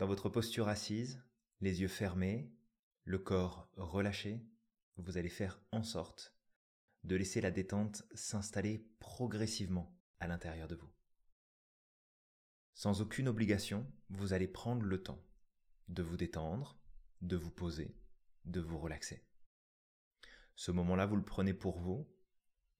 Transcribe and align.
Dans 0.00 0.06
votre 0.06 0.30
posture 0.30 0.68
assise, 0.68 1.22
les 1.60 1.82
yeux 1.82 1.88
fermés, 1.88 2.50
le 3.04 3.18
corps 3.18 3.70
relâché, 3.76 4.42
vous 4.96 5.18
allez 5.18 5.28
faire 5.28 5.60
en 5.72 5.82
sorte 5.82 6.34
de 7.04 7.16
laisser 7.16 7.42
la 7.42 7.50
détente 7.50 8.04
s'installer 8.14 8.88
progressivement 8.98 9.94
à 10.18 10.26
l'intérieur 10.26 10.68
de 10.68 10.74
vous. 10.74 10.90
Sans 12.72 13.02
aucune 13.02 13.28
obligation, 13.28 13.86
vous 14.08 14.32
allez 14.32 14.48
prendre 14.48 14.86
le 14.86 15.02
temps 15.02 15.22
de 15.88 16.02
vous 16.02 16.16
détendre, 16.16 16.80
de 17.20 17.36
vous 17.36 17.50
poser, 17.50 17.94
de 18.46 18.60
vous 18.62 18.78
relaxer. 18.78 19.28
Ce 20.56 20.70
moment-là, 20.70 21.04
vous 21.04 21.16
le 21.16 21.26
prenez 21.26 21.52
pour 21.52 21.78
vous 21.78 22.10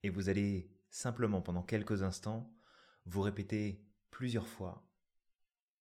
et 0.03 0.09
vous 0.09 0.31
allez 0.31 0.75
simplement 0.89 1.43
pendant 1.43 1.65
quelques 1.65 2.03
instants 2.03 2.51
vous 3.05 3.21
répéter 3.21 3.87
plusieurs 4.11 4.49
fois 4.49 4.90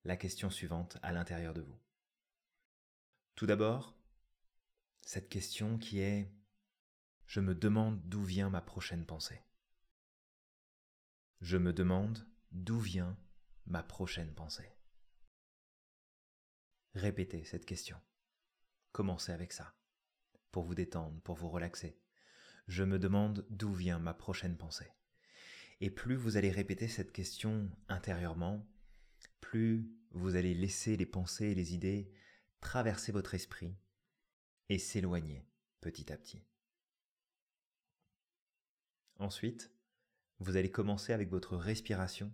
la 0.04 0.18
question 0.18 0.50
suivante 0.50 0.98
à 1.02 1.12
l'intérieur 1.12 1.54
de 1.54 1.62
vous. 1.62 1.80
Tout 3.36 3.46
d'abord, 3.46 3.96
cette 5.02 5.30
question 5.30 5.78
qui 5.78 6.00
est 6.00 6.32
Je 7.26 7.40
me 7.40 7.56
demande 7.56 8.02
d'où 8.06 8.24
vient 8.24 8.50
ma 8.50 8.62
prochaine 8.62 9.06
pensée. 9.06 9.42
Je 11.42 11.57
me 11.57 11.74
demande 11.74 12.28
d'où 12.52 12.80
vient 12.80 13.18
ma 13.66 13.84
prochaine 13.84 14.34
pensée. 14.34 14.71
Répétez 16.96 17.43
cette 17.43 17.66
question. 17.66 17.98
Commencez 18.92 19.32
avec 19.32 19.54
ça, 19.54 19.76
pour 20.52 20.64
vous 20.64 20.76
détendre, 20.76 21.21
pour 21.21 21.36
vous 21.36 21.50
relaxer. 21.50 22.02
Je 22.68 22.84
me 22.84 23.00
demande 23.00 23.46
d'où 23.50 23.74
vient 23.74 24.00
ma 24.00 24.14
prochaine 24.14 24.57
pensée. 24.57 24.92
Et 25.82 25.90
plus 25.90 26.16
vous 26.16 26.36
allez 26.36 26.52
répéter 26.52 26.88
cette 26.88 27.12
question 27.12 27.70
intérieurement, 27.88 28.68
plus 29.42 29.89
vous 30.11 30.36
allez 30.36 30.54
laisser 30.54 30.98
les 30.98 31.06
pensées 31.06 31.48
et 31.48 31.56
les 31.56 31.74
idées 31.74 32.11
traverser 32.61 33.11
votre 33.11 33.36
esprit 33.36 33.75
et 34.70 34.80
s'éloigner 34.80 35.45
petit 35.82 36.12
à 36.12 36.18
petit. 36.18 36.44
Ensuite, 39.17 39.72
vous 40.40 40.56
allez 40.56 40.72
commencer 40.72 41.14
avec 41.14 41.30
votre 41.30 41.58
respiration 41.58 42.34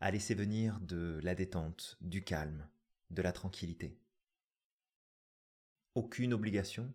à 0.00 0.10
laisser 0.10 0.34
venir 0.34 0.80
de 0.80 1.20
la 1.22 1.34
détente, 1.34 1.96
du 2.00 2.24
calme, 2.24 2.68
de 3.10 3.22
la 3.22 3.32
tranquillité. 3.32 3.98
Aucune 5.94 6.34
obligation, 6.34 6.92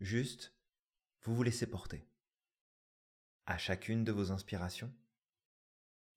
juste 0.00 0.54
vous 1.22 1.34
vous 1.34 1.42
laissez 1.42 1.66
porter. 1.66 2.06
À 3.46 3.58
chacune 3.58 4.04
de 4.04 4.12
vos 4.12 4.30
inspirations, 4.30 4.92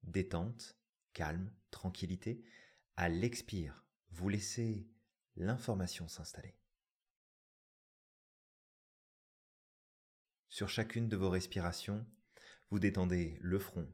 détente, 0.03 0.77
calme, 1.17 1.51
tranquillité, 1.71 2.43
à 2.95 3.09
l'expire, 3.09 3.83
vous 4.11 4.29
laissez 4.29 4.87
l'information 5.35 6.07
s'installer. 6.07 6.55
Sur 10.47 10.69
chacune 10.69 11.09
de 11.09 11.17
vos 11.17 11.31
respirations, 11.31 12.05
vous 12.69 12.77
détendez 12.77 13.39
le 13.41 13.57
front, 13.57 13.91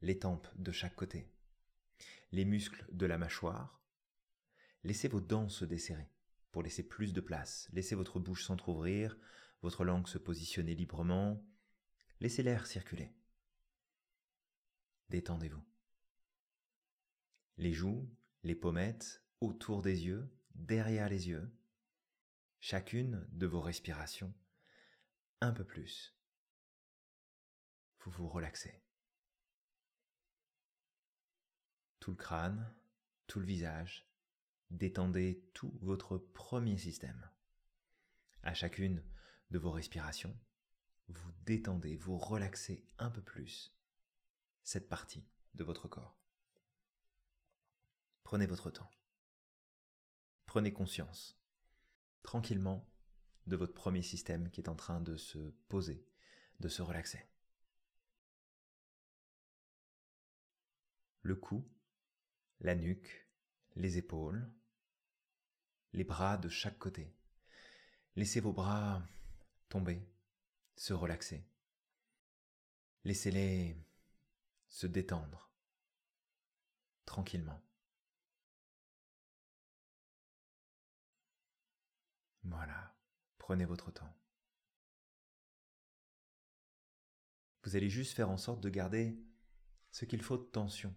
les 0.00 0.18
tempes 0.18 0.48
de 0.56 0.72
chaque 0.72 0.96
côté, 0.96 1.30
les 2.32 2.44
muscles 2.44 2.84
de 2.90 3.06
la 3.06 3.16
mâchoire. 3.16 3.80
Laissez 4.82 5.06
vos 5.06 5.20
dents 5.20 5.48
se 5.48 5.64
desserrer 5.64 6.10
pour 6.50 6.64
laisser 6.64 6.82
plus 6.82 7.12
de 7.12 7.20
place. 7.20 7.68
Laissez 7.74 7.94
votre 7.94 8.18
bouche 8.18 8.44
s'entr'ouvrir, 8.44 9.16
votre 9.62 9.84
langue 9.84 10.08
se 10.08 10.18
positionner 10.18 10.74
librement. 10.74 11.46
Laissez 12.18 12.42
l'air 12.42 12.66
circuler. 12.66 13.14
Détendez-vous. 15.10 15.62
Les 17.56 17.72
joues, 17.72 18.08
les 18.42 18.54
pommettes, 18.54 19.24
autour 19.40 19.82
des 19.82 20.06
yeux, 20.06 20.30
derrière 20.54 21.08
les 21.08 21.28
yeux. 21.28 21.50
Chacune 22.60 23.26
de 23.30 23.46
vos 23.46 23.60
respirations, 23.60 24.34
un 25.40 25.52
peu 25.52 25.64
plus. 25.64 26.16
Vous 28.00 28.10
vous 28.10 28.28
relaxez. 28.28 28.82
tout 32.06 32.12
le 32.12 32.18
crâne, 32.18 32.72
tout 33.26 33.40
le 33.40 33.46
visage, 33.46 34.08
détendez 34.70 35.44
tout 35.54 35.76
votre 35.82 36.18
premier 36.18 36.78
système. 36.78 37.28
À 38.44 38.54
chacune 38.54 39.02
de 39.50 39.58
vos 39.58 39.72
respirations, 39.72 40.38
vous 41.08 41.32
détendez, 41.44 41.96
vous 41.96 42.16
relaxez 42.16 42.86
un 42.98 43.10
peu 43.10 43.20
plus 43.20 43.76
cette 44.62 44.88
partie 44.88 45.26
de 45.56 45.64
votre 45.64 45.88
corps. 45.88 46.16
Prenez 48.26 48.46
votre 48.46 48.72
temps. 48.72 48.90
Prenez 50.46 50.72
conscience, 50.72 51.40
tranquillement, 52.24 52.84
de 53.46 53.54
votre 53.54 53.72
premier 53.72 54.02
système 54.02 54.50
qui 54.50 54.60
est 54.60 54.68
en 54.68 54.74
train 54.74 55.00
de 55.00 55.16
se 55.16 55.38
poser, 55.68 56.04
de 56.58 56.68
se 56.68 56.82
relaxer. 56.82 57.24
Le 61.22 61.36
cou 61.36 61.70
la 62.58 62.74
nuque, 62.74 63.28
les 63.76 63.96
épaules, 63.96 64.52
les 65.92 66.02
bras 66.02 66.36
de 66.36 66.48
chaque 66.48 66.80
côté. 66.80 67.14
Laissez 68.16 68.40
vos 68.40 68.52
bras 68.52 69.06
tomber, 69.68 70.04
se 70.74 70.92
relaxer. 70.92 71.48
Laissez-les 73.04 73.76
se 74.68 74.88
détendre 74.88 75.48
tranquillement. 77.04 77.62
Voilà, 82.48 82.94
prenez 83.38 83.64
votre 83.64 83.90
temps. 83.90 84.16
Vous 87.64 87.74
allez 87.74 87.90
juste 87.90 88.14
faire 88.14 88.30
en 88.30 88.36
sorte 88.36 88.60
de 88.60 88.68
garder 88.68 89.20
ce 89.90 90.04
qu'il 90.04 90.22
faut 90.22 90.38
de 90.38 90.44
tension 90.44 90.94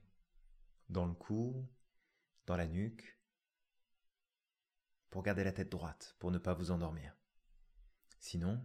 dans 0.89 1.07
le 1.07 1.15
cou, 1.15 1.67
dans 2.45 2.55
la 2.55 2.67
nuque, 2.67 3.19
pour 5.09 5.23
garder 5.23 5.43
la 5.43 5.51
tête 5.51 5.71
droite, 5.71 6.15
pour 6.19 6.29
ne 6.29 6.37
pas 6.37 6.53
vous 6.53 6.69
endormir. 6.69 7.15
Sinon, 8.19 8.63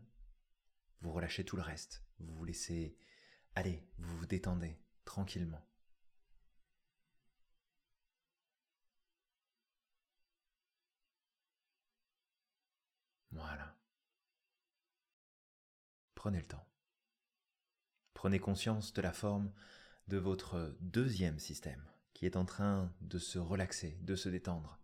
vous 1.01 1.13
relâchez 1.13 1.45
tout 1.47 1.57
le 1.57 1.63
reste, 1.63 2.05
vous 2.19 2.35
vous 2.35 2.45
laissez 2.45 2.99
aller, 3.55 3.89
vous 3.97 4.19
vous 4.19 4.27
détendez 4.27 4.79
tranquillement. 5.07 5.67
Voilà. 13.35 13.77
Prenez 16.15 16.39
le 16.39 16.47
temps. 16.47 16.67
Prenez 18.15 18.39
conscience 18.39 18.93
de 18.93 19.03
la 19.03 19.13
forme 19.13 19.53
de 20.07 20.17
votre 20.19 20.77
deuxième 20.81 21.39
système, 21.39 21.85
qui 22.13 22.27
est 22.27 22.37
en 22.37 22.45
train 22.45 22.95
de 23.01 23.19
se 23.19 23.39
relaxer, 23.39 23.99
de 24.03 24.15
se 24.15 24.29
détendre, 24.29 24.79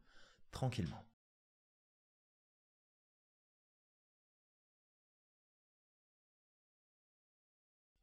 tranquillement. 0.50 1.06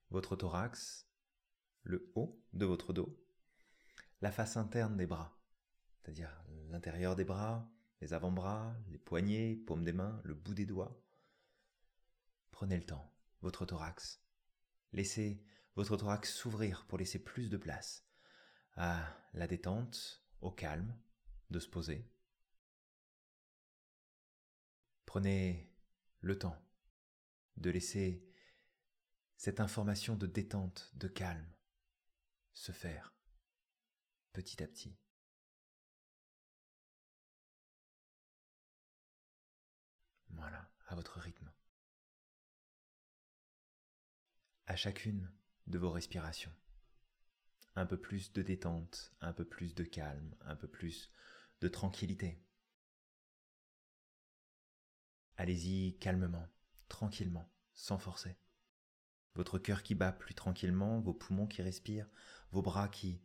Votre 0.09 0.37
thorax, 0.37 1.09
le 1.83 2.11
haut 2.15 2.41
de 2.53 2.65
votre 2.65 2.93
dos, 2.93 3.21
la 4.21 4.31
face 4.31 4.55
interne 4.55 4.95
des 4.95 5.05
bras, 5.05 5.37
c'est-à-dire 5.91 6.43
l'intérieur 6.69 7.17
des 7.17 7.25
bras, 7.25 7.69
les 8.01 8.13
avant-bras, 8.13 8.75
les 8.89 8.97
poignets, 8.97 9.55
paumes 9.55 9.83
des 9.83 9.93
mains, 9.93 10.21
le 10.23 10.33
bout 10.33 10.53
des 10.53 10.65
doigts. 10.65 11.03
Prenez 12.51 12.77
le 12.77 12.85
temps, 12.85 13.13
votre 13.41 13.65
thorax. 13.65 14.21
Laissez 14.91 15.43
votre 15.75 15.97
thorax 15.97 16.33
s'ouvrir 16.33 16.85
pour 16.87 16.97
laisser 16.97 17.23
plus 17.23 17.49
de 17.49 17.57
place 17.57 18.07
à 18.75 19.15
la 19.33 19.47
détente, 19.47 20.23
au 20.41 20.51
calme, 20.51 20.95
de 21.49 21.59
se 21.59 21.67
poser. 21.67 22.11
Prenez 25.05 25.73
le 26.21 26.37
temps 26.37 26.61
de 27.57 27.69
laisser 27.69 28.23
cette 29.35 29.59
information 29.59 30.15
de 30.15 30.27
détente, 30.27 30.91
de 30.95 31.07
calme, 31.07 31.51
se 32.53 32.71
faire 32.71 33.13
petit 34.33 34.61
à 34.61 34.67
petit. 34.67 34.95
À 40.87 40.95
votre 40.95 41.19
rythme. 41.19 41.51
À 44.65 44.75
chacune 44.75 45.31
de 45.67 45.77
vos 45.77 45.91
respirations 45.91 46.53
un 47.77 47.85
peu 47.85 47.97
plus 47.97 48.33
de 48.33 48.41
détente, 48.41 49.13
un 49.21 49.33
peu 49.33 49.45
plus 49.45 49.75
de 49.75 49.83
calme, 49.83 50.35
un 50.41 50.55
peu 50.55 50.67
plus 50.67 51.11
de 51.61 51.67
tranquillité. 51.67 52.43
Allez-y 55.37 55.95
calmement, 55.99 56.49
tranquillement, 56.87 57.53
sans 57.75 57.99
forcer. 57.99 58.35
Votre 59.35 59.59
cœur 59.59 59.83
qui 59.83 59.93
bat 59.93 60.11
plus 60.11 60.33
tranquillement, 60.33 60.99
vos 61.01 61.13
poumons 61.13 61.45
qui 61.45 61.61
respirent, 61.61 62.09
vos 62.49 62.63
bras 62.63 62.89
qui 62.89 63.21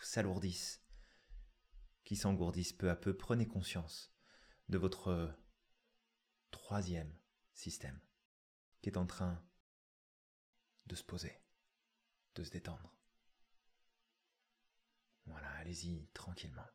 s'alourdissent, 0.00 0.82
qui 2.02 2.16
s'engourdissent 2.16 2.72
peu 2.72 2.90
à 2.90 2.96
peu, 2.96 3.16
prenez 3.16 3.46
conscience 3.46 4.12
de 4.68 4.78
votre 4.78 5.32
troisième 6.50 7.12
système 7.54 8.00
qui 8.80 8.88
est 8.88 8.96
en 8.96 9.06
train 9.06 9.42
de 10.86 10.94
se 10.94 11.04
poser, 11.04 11.36
de 12.34 12.42
se 12.42 12.50
détendre. 12.50 12.92
Voilà, 15.26 15.50
allez-y 15.58 16.08
tranquillement. 16.14 16.66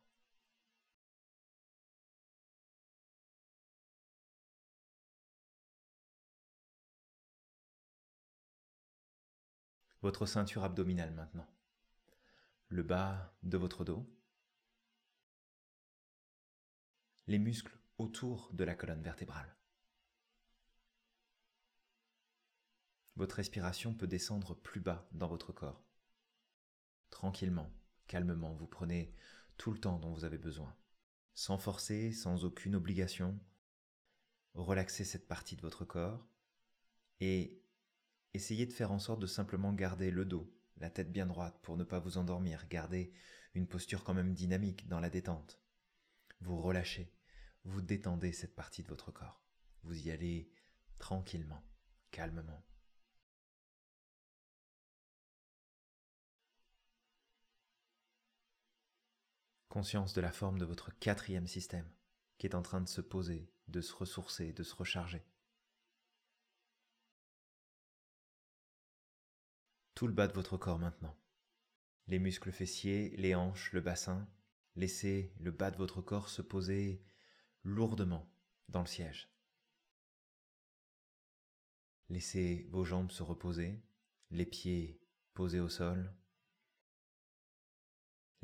Votre 10.02 10.26
ceinture 10.26 10.62
abdominale 10.62 11.12
maintenant. 11.12 11.48
Le 12.68 12.84
bas 12.84 13.36
de 13.42 13.56
votre 13.58 13.84
dos. 13.84 14.08
Les 17.26 17.38
muscles 17.38 17.76
autour 17.98 18.52
de 18.52 18.62
la 18.62 18.76
colonne 18.76 19.02
vertébrale. 19.02 19.55
Votre 23.16 23.36
respiration 23.36 23.94
peut 23.94 24.06
descendre 24.06 24.54
plus 24.54 24.80
bas 24.80 25.08
dans 25.12 25.28
votre 25.28 25.52
corps. 25.52 25.82
Tranquillement, 27.10 27.72
calmement, 28.06 28.54
vous 28.54 28.66
prenez 28.66 29.14
tout 29.56 29.72
le 29.72 29.78
temps 29.78 29.98
dont 29.98 30.12
vous 30.12 30.24
avez 30.24 30.38
besoin. 30.38 30.76
Sans 31.34 31.56
forcer, 31.56 32.12
sans 32.12 32.44
aucune 32.44 32.74
obligation. 32.74 33.38
Relaxez 34.52 35.04
cette 35.04 35.28
partie 35.28 35.56
de 35.56 35.62
votre 35.62 35.84
corps 35.84 36.26
et 37.20 37.62
essayez 38.34 38.66
de 38.66 38.72
faire 38.72 38.92
en 38.92 38.98
sorte 38.98 39.20
de 39.20 39.26
simplement 39.26 39.72
garder 39.72 40.10
le 40.10 40.26
dos, 40.26 40.54
la 40.76 40.90
tête 40.90 41.10
bien 41.10 41.26
droite 41.26 41.58
pour 41.62 41.78
ne 41.78 41.84
pas 41.84 41.98
vous 41.98 42.18
endormir, 42.18 42.68
garder 42.68 43.12
une 43.54 43.66
posture 43.66 44.04
quand 44.04 44.14
même 44.14 44.34
dynamique 44.34 44.88
dans 44.88 45.00
la 45.00 45.08
détente. 45.08 45.58
Vous 46.40 46.60
relâchez, 46.60 47.14
vous 47.64 47.80
détendez 47.80 48.32
cette 48.32 48.54
partie 48.54 48.82
de 48.82 48.88
votre 48.88 49.10
corps. 49.10 49.42
Vous 49.84 50.06
y 50.06 50.10
allez 50.10 50.50
tranquillement, 50.98 51.62
calmement. 52.10 52.62
Conscience 59.76 60.14
de 60.14 60.22
la 60.22 60.32
forme 60.32 60.56
de 60.56 60.64
votre 60.64 60.90
quatrième 61.00 61.46
système 61.46 61.86
qui 62.38 62.46
est 62.46 62.54
en 62.54 62.62
train 62.62 62.80
de 62.80 62.88
se 62.88 63.02
poser, 63.02 63.52
de 63.68 63.82
se 63.82 63.92
ressourcer, 63.92 64.54
de 64.54 64.62
se 64.62 64.74
recharger. 64.74 65.22
Tout 69.94 70.06
le 70.06 70.14
bas 70.14 70.28
de 70.28 70.32
votre 70.32 70.56
corps 70.56 70.78
maintenant. 70.78 71.14
Les 72.06 72.18
muscles 72.18 72.52
fessiers, 72.52 73.14
les 73.18 73.34
hanches, 73.34 73.70
le 73.74 73.82
bassin. 73.82 74.26
Laissez 74.76 75.34
le 75.40 75.50
bas 75.50 75.70
de 75.70 75.76
votre 75.76 76.00
corps 76.00 76.30
se 76.30 76.40
poser 76.40 77.04
lourdement 77.62 78.32
dans 78.70 78.80
le 78.80 78.86
siège. 78.86 79.28
Laissez 82.08 82.66
vos 82.70 82.86
jambes 82.86 83.10
se 83.10 83.22
reposer, 83.22 83.84
les 84.30 84.46
pieds 84.46 85.02
posés 85.34 85.60
au 85.60 85.68
sol. 85.68 86.16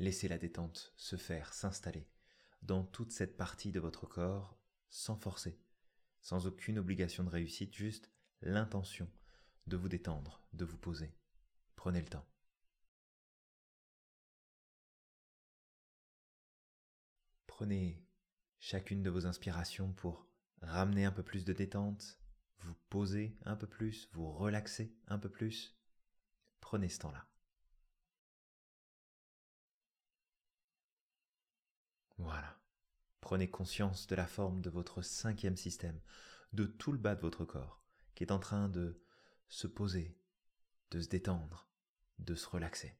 Laissez 0.03 0.27
la 0.27 0.37
détente 0.37 0.91
se 0.97 1.15
faire, 1.15 1.53
s'installer 1.53 2.05
dans 2.61 2.83
toute 2.83 3.13
cette 3.13 3.37
partie 3.37 3.71
de 3.71 3.79
votre 3.79 4.05
corps 4.05 4.59
sans 4.89 5.15
forcer, 5.15 5.57
sans 6.19 6.45
aucune 6.45 6.77
obligation 6.77 7.23
de 7.23 7.29
réussite, 7.29 7.73
juste 7.73 8.11
l'intention 8.41 9.09
de 9.65 9.77
vous 9.77 9.87
détendre, 9.87 10.45
de 10.51 10.65
vous 10.65 10.77
poser. 10.77 11.15
Prenez 11.77 12.01
le 12.01 12.09
temps. 12.09 12.27
Prenez 17.47 18.05
chacune 18.59 19.03
de 19.03 19.09
vos 19.09 19.25
inspirations 19.25 19.93
pour 19.93 20.27
ramener 20.61 21.05
un 21.05 21.13
peu 21.13 21.23
plus 21.23 21.45
de 21.45 21.53
détente, 21.53 22.19
vous 22.57 22.75
poser 22.89 23.37
un 23.45 23.55
peu 23.55 23.67
plus, 23.67 24.09
vous 24.11 24.33
relaxer 24.33 24.93
un 25.07 25.17
peu 25.17 25.29
plus. 25.29 25.79
Prenez 26.59 26.89
ce 26.89 26.99
temps-là. 26.99 27.25
Voilà. 32.17 32.59
Prenez 33.21 33.49
conscience 33.49 34.07
de 34.07 34.15
la 34.15 34.27
forme 34.27 34.61
de 34.61 34.69
votre 34.69 35.01
cinquième 35.01 35.57
système, 35.57 35.99
de 36.51 36.65
tout 36.65 36.91
le 36.91 36.97
bas 36.97 37.15
de 37.15 37.21
votre 37.21 37.45
corps, 37.45 37.81
qui 38.15 38.23
est 38.23 38.31
en 38.31 38.39
train 38.39 38.69
de 38.69 39.01
se 39.47 39.67
poser, 39.67 40.17
de 40.91 40.99
se 40.99 41.09
détendre, 41.09 41.69
de 42.19 42.35
se 42.35 42.47
relaxer. 42.47 42.97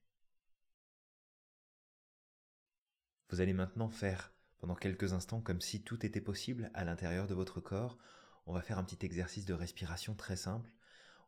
Vous 3.29 3.41
allez 3.41 3.53
maintenant 3.53 3.89
faire 3.89 4.33
pendant 4.59 4.75
quelques 4.75 5.13
instants 5.13 5.41
comme 5.41 5.61
si 5.61 5.83
tout 5.83 6.05
était 6.05 6.21
possible 6.21 6.71
à 6.73 6.85
l'intérieur 6.85 7.27
de 7.27 7.33
votre 7.33 7.59
corps. 7.59 7.97
On 8.45 8.53
va 8.53 8.61
faire 8.61 8.77
un 8.77 8.83
petit 8.83 9.05
exercice 9.05 9.45
de 9.45 9.53
respiration 9.53 10.15
très 10.15 10.35
simple. 10.35 10.71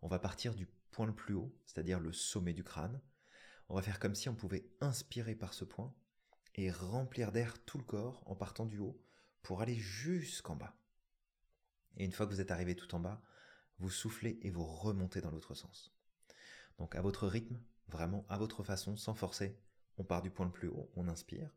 On 0.01 0.07
va 0.07 0.19
partir 0.19 0.55
du 0.55 0.67
point 0.91 1.05
le 1.05 1.15
plus 1.15 1.33
haut, 1.33 1.53
c'est-à-dire 1.65 1.99
le 1.99 2.13
sommet 2.13 2.53
du 2.53 2.63
crâne. 2.63 3.01
On 3.67 3.75
va 3.75 3.81
faire 3.81 3.99
comme 3.99 4.15
si 4.15 4.29
on 4.29 4.35
pouvait 4.35 4.69
inspirer 4.79 5.35
par 5.35 5.53
ce 5.53 5.65
point 5.65 5.93
et 6.56 6.72
remplir 6.72 7.31
d'air 7.31 7.63
tout 7.66 7.78
le 7.78 7.84
corps 7.84 8.24
en 8.25 8.36
partant 8.36 8.66
du 8.66 8.80
haut 8.80 9.00
pour 9.42 9.62
aller 9.62 9.75
jusqu'en 9.75 10.56
bas. 10.56 10.75
Et 11.98 12.06
une 12.06 12.12
fois 12.12 12.25
que 12.25 12.31
vous 12.31 12.42
êtes 12.42 12.52
arrivé 12.52 12.75
tout 12.75 12.94
en 12.96 13.00
bas, 13.00 13.22
vous 13.80 13.90
soufflez 13.90 14.40
et 14.42 14.50
vous 14.50 14.66
remontez 14.66 15.22
dans 15.22 15.31
l'autre 15.31 15.54
sens. 15.54 15.94
Donc 16.78 16.96
à 16.96 17.02
votre 17.02 17.28
rythme, 17.28 17.60
vraiment 17.88 18.25
à 18.30 18.38
votre 18.38 18.63
façon, 18.63 18.98
sans 18.98 19.13
forcer, 19.13 19.57
on 19.98 20.04
part 20.04 20.22
du 20.22 20.31
point 20.31 20.46
le 20.46 20.52
plus 20.52 20.68
haut, 20.68 20.92
on 20.96 21.07
inspire 21.07 21.50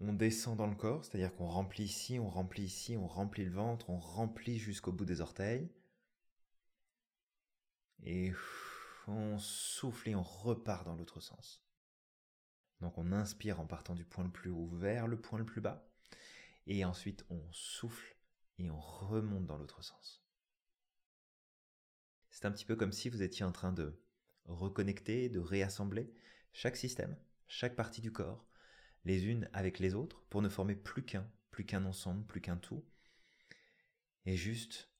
on 0.00 0.12
descend 0.12 0.56
dans 0.56 0.66
le 0.66 0.76
corps, 0.76 1.04
c'est-à-dire 1.04 1.34
qu'on 1.34 1.46
remplit 1.46 1.84
ici, 1.84 2.18
on 2.18 2.28
remplit 2.28 2.62
ici, 2.62 2.96
on 2.96 3.06
remplit 3.06 3.44
le 3.44 3.50
ventre, 3.50 3.90
on 3.90 3.98
remplit 3.98 4.58
jusqu'au 4.58 4.92
bout 4.92 5.04
des 5.04 5.20
orteils. 5.20 5.68
Et 8.04 8.32
on 9.08 9.38
souffle 9.38 10.10
et 10.10 10.14
on 10.14 10.22
repart 10.22 10.84
dans 10.84 10.94
l'autre 10.94 11.20
sens. 11.20 11.64
Donc 12.80 12.96
on 12.98 13.12
inspire 13.12 13.60
en 13.60 13.66
partant 13.66 13.94
du 13.94 14.04
point 14.04 14.24
le 14.24 14.30
plus 14.30 14.50
haut 14.50 14.68
vers 14.68 15.06
le 15.06 15.20
point 15.20 15.38
le 15.38 15.46
plus 15.46 15.60
bas. 15.60 15.88
Et 16.66 16.84
ensuite 16.84 17.24
on 17.30 17.40
souffle 17.52 18.16
et 18.58 18.70
on 18.70 18.80
remonte 18.80 19.46
dans 19.46 19.56
l'autre 19.56 19.82
sens. 19.82 20.22
C'est 22.30 22.44
un 22.44 22.52
petit 22.52 22.64
peu 22.64 22.76
comme 22.76 22.92
si 22.92 23.08
vous 23.08 23.22
étiez 23.22 23.44
en 23.44 23.52
train 23.52 23.72
de 23.72 24.00
reconnecter, 24.44 25.28
de 25.28 25.40
réassembler 25.40 26.12
chaque 26.52 26.76
système, 26.76 27.16
chaque 27.46 27.76
partie 27.76 28.00
du 28.00 28.12
corps 28.12 28.46
les 29.04 29.26
unes 29.26 29.48
avec 29.52 29.78
les 29.78 29.94
autres 29.94 30.22
pour 30.28 30.42
ne 30.42 30.48
former 30.48 30.74
plus 30.74 31.04
qu'un, 31.04 31.28
plus 31.50 31.64
qu'un 31.64 31.84
ensemble, 31.84 32.26
plus 32.26 32.40
qu'un 32.40 32.56
tout. 32.56 32.84
Et 34.26 34.36
juste 34.36 34.90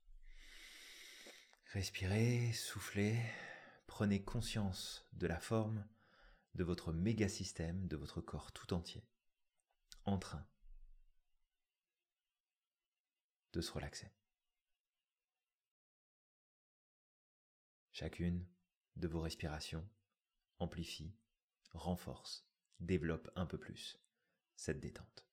respirez, 1.73 2.52
soufflez, 2.52 3.20
prenez 3.87 4.23
conscience 4.23 5.06
de 5.12 5.26
la 5.26 5.38
forme 5.38 5.85
de 6.59 6.65
votre 6.65 6.93
méga 6.93 7.29
système, 7.29 7.87
de 7.87 7.97
votre 7.97 8.21
corps 8.21 8.50
tout 8.50 8.75
entier, 8.75 9.07
en 10.05 10.19
train 10.19 10.45
de 13.53 13.61
se 13.61 13.71
relaxer. 13.71 14.11
Chacune 17.93 18.45
de 18.97 19.07
vos 19.07 19.21
respirations 19.21 19.88
amplifie, 20.59 21.15
renforce 21.71 22.45
développe 22.81 23.31
un 23.37 23.47
peu 23.47 23.59
plus 23.59 24.03
cette 24.57 24.81
détente. 24.81 25.29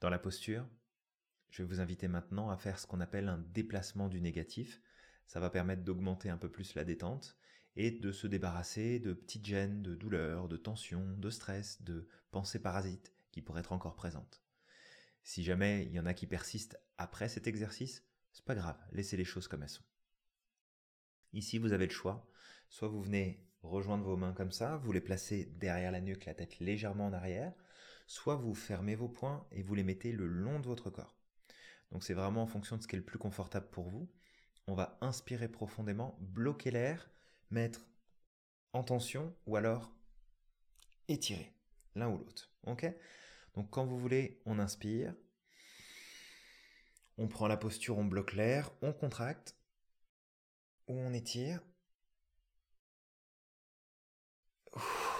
Dans 0.00 0.10
la 0.10 0.18
posture, 0.18 0.68
je 1.48 1.62
vais 1.62 1.68
vous 1.68 1.80
inviter 1.80 2.06
maintenant 2.06 2.50
à 2.50 2.58
faire 2.58 2.78
ce 2.78 2.86
qu'on 2.86 3.00
appelle 3.00 3.28
un 3.28 3.38
déplacement 3.38 4.08
du 4.08 4.20
négatif. 4.20 4.82
Ça 5.26 5.40
va 5.40 5.48
permettre 5.48 5.84
d'augmenter 5.84 6.28
un 6.28 6.36
peu 6.36 6.50
plus 6.50 6.74
la 6.74 6.84
détente 6.84 7.37
et 7.78 7.92
de 7.92 8.10
se 8.10 8.26
débarrasser 8.26 8.98
de 8.98 9.12
petites 9.12 9.46
gênes, 9.46 9.82
de 9.82 9.94
douleurs, 9.94 10.48
de 10.48 10.56
tensions, 10.56 11.16
de 11.16 11.30
stress, 11.30 11.80
de 11.82 12.08
pensées 12.32 12.60
parasites 12.60 13.14
qui 13.30 13.40
pourraient 13.40 13.60
être 13.60 13.72
encore 13.72 13.94
présentes. 13.94 14.42
Si 15.22 15.44
jamais 15.44 15.84
il 15.86 15.92
y 15.92 16.00
en 16.00 16.06
a 16.06 16.12
qui 16.12 16.26
persistent 16.26 16.76
après 16.98 17.28
cet 17.28 17.46
exercice, 17.46 18.04
c'est 18.32 18.44
pas 18.44 18.56
grave, 18.56 18.76
laissez 18.90 19.16
les 19.16 19.24
choses 19.24 19.46
comme 19.46 19.62
elles 19.62 19.68
sont. 19.68 19.84
Ici, 21.32 21.58
vous 21.58 21.72
avez 21.72 21.86
le 21.86 21.92
choix. 21.92 22.28
Soit 22.68 22.88
vous 22.88 23.00
venez 23.00 23.46
rejoindre 23.62 24.04
vos 24.04 24.16
mains 24.16 24.32
comme 24.32 24.52
ça, 24.52 24.76
vous 24.78 24.90
les 24.90 25.00
placez 25.00 25.44
derrière 25.44 25.92
la 25.92 26.00
nuque, 26.00 26.24
la 26.24 26.34
tête 26.34 26.58
légèrement 26.58 27.06
en 27.06 27.12
arrière, 27.12 27.54
soit 28.08 28.34
vous 28.34 28.54
fermez 28.54 28.96
vos 28.96 29.08
poings 29.08 29.46
et 29.52 29.62
vous 29.62 29.76
les 29.76 29.84
mettez 29.84 30.10
le 30.10 30.26
long 30.26 30.58
de 30.58 30.66
votre 30.66 30.90
corps. 30.90 31.16
Donc 31.92 32.02
c'est 32.02 32.14
vraiment 32.14 32.42
en 32.42 32.46
fonction 32.46 32.76
de 32.76 32.82
ce 32.82 32.88
qui 32.88 32.96
est 32.96 32.98
le 32.98 33.04
plus 33.04 33.18
confortable 33.18 33.68
pour 33.70 33.88
vous. 33.88 34.10
On 34.66 34.74
va 34.74 34.98
inspirer 35.00 35.48
profondément, 35.48 36.18
bloquer 36.20 36.72
l'air, 36.72 37.08
mettre 37.50 37.86
en 38.72 38.82
tension 38.82 39.34
ou 39.46 39.56
alors 39.56 39.92
étirer 41.08 41.52
l'un 41.94 42.08
ou 42.08 42.18
l'autre. 42.18 42.52
OK? 42.66 42.86
Donc 43.54 43.70
quand 43.70 43.84
vous 43.86 43.98
voulez, 43.98 44.40
on 44.46 44.58
inspire. 44.58 45.14
On 47.16 47.26
prend 47.26 47.48
la 47.48 47.56
posture, 47.56 47.98
on 47.98 48.04
bloque 48.04 48.34
l'air, 48.34 48.70
on 48.82 48.92
contracte 48.92 49.56
ou 50.86 50.94
on 50.94 51.12
étire 51.12 51.60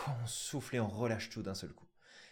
On 0.06 0.26
souffle 0.26 0.76
et 0.76 0.80
on 0.80 0.88
relâche 0.88 1.28
tout 1.30 1.42
d'un 1.42 1.54
seul 1.54 1.72
coup. 1.72 1.88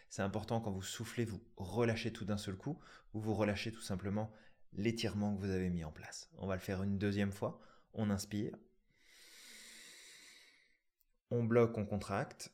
C'est 0.09 0.23
important 0.23 0.61
quand 0.61 0.71
vous 0.71 0.83
soufflez, 0.83 1.25
vous 1.25 1.43
relâchez 1.57 2.13
tout 2.13 2.25
d'un 2.25 2.37
seul 2.37 2.57
coup 2.57 2.79
ou 3.13 3.21
vous 3.21 3.35
relâchez 3.35 3.73
tout 3.73 3.83
simplement 3.83 4.33
l'étirement 4.73 5.35
que 5.35 5.41
vous 5.41 5.51
avez 5.51 5.69
mis 5.69 5.85
en 5.85 5.91
place. 5.91 6.31
On 6.39 6.47
va 6.47 6.55
le 6.55 6.61
faire 6.61 6.83
une 6.83 6.99
deuxième 6.99 7.33
fois. 7.33 7.61
On 7.93 8.11
inspire. 8.11 8.57
On 11.31 11.45
bloque, 11.45 11.79
on 11.79 11.87
contracte. 11.87 12.53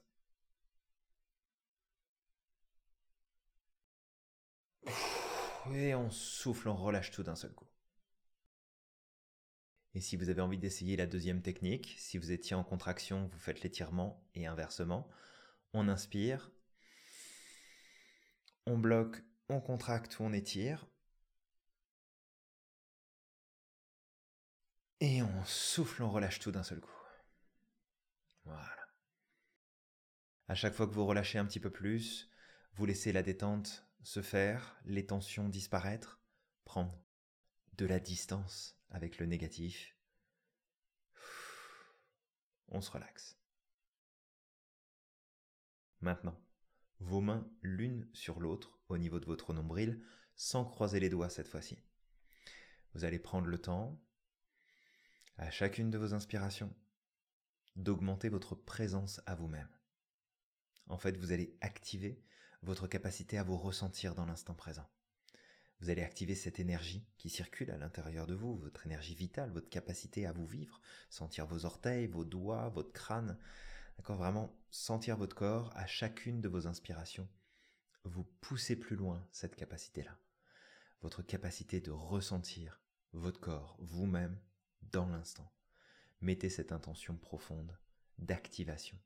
Et 5.73 5.95
on 5.95 6.11
souffle, 6.11 6.69
on 6.69 6.77
relâche 6.77 7.11
tout 7.11 7.23
d'un 7.23 7.37
seul 7.37 7.53
coup. 7.53 7.67
Et 9.95 10.01
si 10.01 10.17
vous 10.17 10.29
avez 10.31 10.41
envie 10.41 10.59
d'essayer 10.59 10.97
la 10.97 11.07
deuxième 11.07 11.43
technique, 11.43 11.95
si 11.99 12.19
vous 12.19 12.33
étiez 12.33 12.57
en 12.57 12.65
contraction, 12.65 13.29
vous 13.33 13.39
faites 13.39 13.63
l'étirement 13.63 14.25
et 14.35 14.47
inversement. 14.47 15.09
On 15.75 15.89
inspire, 15.89 16.51
on 18.67 18.79
bloque, 18.79 19.23
on 19.49 19.61
contracte 19.61 20.19
ou 20.19 20.25
on 20.25 20.33
étire. 20.33 20.87
Et 25.01 25.23
on 25.23 25.45
souffle, 25.45 26.03
on 26.03 26.11
relâche 26.11 26.39
tout 26.39 26.53
d'un 26.53 26.63
seul 26.63 26.81
coup. 26.81 27.02
Voilà. 28.45 28.89
À 30.49 30.55
chaque 30.55 30.75
fois 30.75 30.87
que 30.87 30.93
vous 30.93 31.07
relâchez 31.07 31.39
un 31.39 31.47
petit 31.47 31.61
peu 31.61 31.71
plus, 31.71 32.31
vous 32.75 32.87
laissez 32.87 33.13
la 33.13 33.23
détente 33.23 33.87
se 34.03 34.23
faire, 34.23 34.77
les 34.85 35.07
tensions 35.07 35.49
disparaître, 35.49 36.21
prendre 36.65 37.03
de 37.75 37.87
la 37.87 38.01
distance 38.01 38.79
avec 38.91 39.19
le 39.19 39.27
négatif. 39.27 39.97
On 42.69 42.81
se 42.81 42.91
relaxe. 42.91 43.39
Maintenant, 46.01 46.39
vos 46.99 47.21
mains 47.21 47.49
l'une 47.63 48.09
sur 48.13 48.41
l'autre 48.41 48.81
au 48.89 48.99
niveau 48.99 49.21
de 49.21 49.27
votre 49.27 49.53
nombril, 49.53 50.05
sans 50.35 50.65
croiser 50.65 50.99
les 50.99 51.09
doigts 51.09 51.31
cette 51.31 51.49
fois-ci. 51.49 51.79
Vous 52.95 53.05
allez 53.05 53.19
prendre 53.19 53.47
le 53.47 53.59
temps, 53.59 54.03
à 55.37 55.51
chacune 55.51 55.91
de 55.91 55.99
vos 55.99 56.15
inspirations, 56.15 56.75
d'augmenter 57.77 58.29
votre 58.29 58.55
présence 58.55 59.21
à 59.27 59.35
vous-même. 59.35 59.69
En 60.89 60.99
fait, 60.99 61.17
vous 61.17 61.33
allez 61.33 61.57
activer 61.61 62.23
votre 62.63 62.87
capacité 62.87 63.39
à 63.39 63.43
vous 63.43 63.57
ressentir 63.57 64.15
dans 64.15 64.27
l'instant 64.27 64.55
présent. 64.55 64.89
Vous 65.81 65.91
allez 65.91 66.03
activer 66.03 66.37
cette 66.37 66.61
énergie 66.61 67.05
qui 67.19 67.29
circule 67.29 67.73
à 67.73 67.77
l'intérieur 67.77 68.27
de 68.29 68.35
vous, 68.35 68.57
votre 68.57 68.87
énergie 68.87 69.17
vitale, 69.17 69.51
votre 69.51 69.69
capacité 69.69 70.27
à 70.27 70.33
vous 70.33 70.47
vivre, 70.47 70.81
sentir 71.11 71.45
vos 71.47 71.65
orteils, 71.65 72.07
vos 72.07 72.25
doigts, 72.25 72.69
votre 72.69 72.93
crâne, 72.93 73.37
d'accord, 73.97 74.17
vraiment 74.17 74.57
sentir 74.71 75.17
votre 75.17 75.35
corps 75.35 75.73
à 75.75 75.87
chacune 75.87 76.41
de 76.41 76.49
vos 76.49 76.69
inspirations. 76.69 77.29
Vous 78.05 78.25
poussez 78.41 78.77
plus 78.77 78.95
loin 78.95 79.27
cette 79.33 79.57
capacité-là. 79.57 80.17
Votre 81.01 81.23
capacité 81.23 81.81
de 81.81 81.91
ressentir 81.91 82.81
votre 83.13 83.41
corps, 83.41 83.77
vous-même, 83.81 84.39
dans 84.83 85.07
l'instant. 85.07 85.53
Mettez 86.23 86.49
cette 86.49 86.71
intention 86.71 87.17
profonde 87.17 87.77
d'activation 88.17 88.97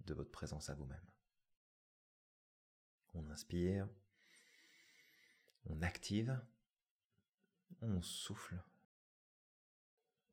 de 0.00 0.12
votre 0.12 0.32
présence 0.32 0.70
à 0.70 0.74
vous-même. 0.74 1.06
On 3.14 3.30
inspire, 3.30 3.88
on 5.66 5.82
active, 5.82 6.36
on 7.80 8.02
souffle, 8.02 8.60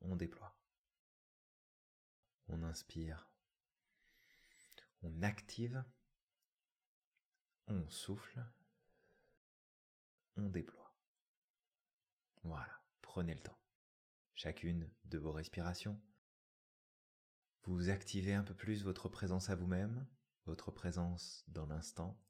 on 0.00 0.16
déploie. 0.16 0.58
On 2.48 2.64
inspire, 2.64 3.30
on 5.02 5.22
active, 5.22 5.84
on 7.68 7.88
souffle, 7.88 8.44
on 10.36 10.48
déploie. 10.48 10.92
Voilà, 12.42 12.82
prenez 13.00 13.34
le 13.34 13.40
temps. 13.40 13.58
Chacune 14.34 14.90
de 15.04 15.18
vos 15.18 15.30
respirations, 15.30 16.02
vous 17.64 17.90
activez 17.90 18.34
un 18.34 18.42
peu 18.42 18.54
plus 18.54 18.84
votre 18.84 19.08
présence 19.08 19.50
à 19.50 19.54
vous-même, 19.54 20.06
votre 20.46 20.70
présence 20.70 21.44
dans 21.48 21.66
l'instant, 21.66 22.20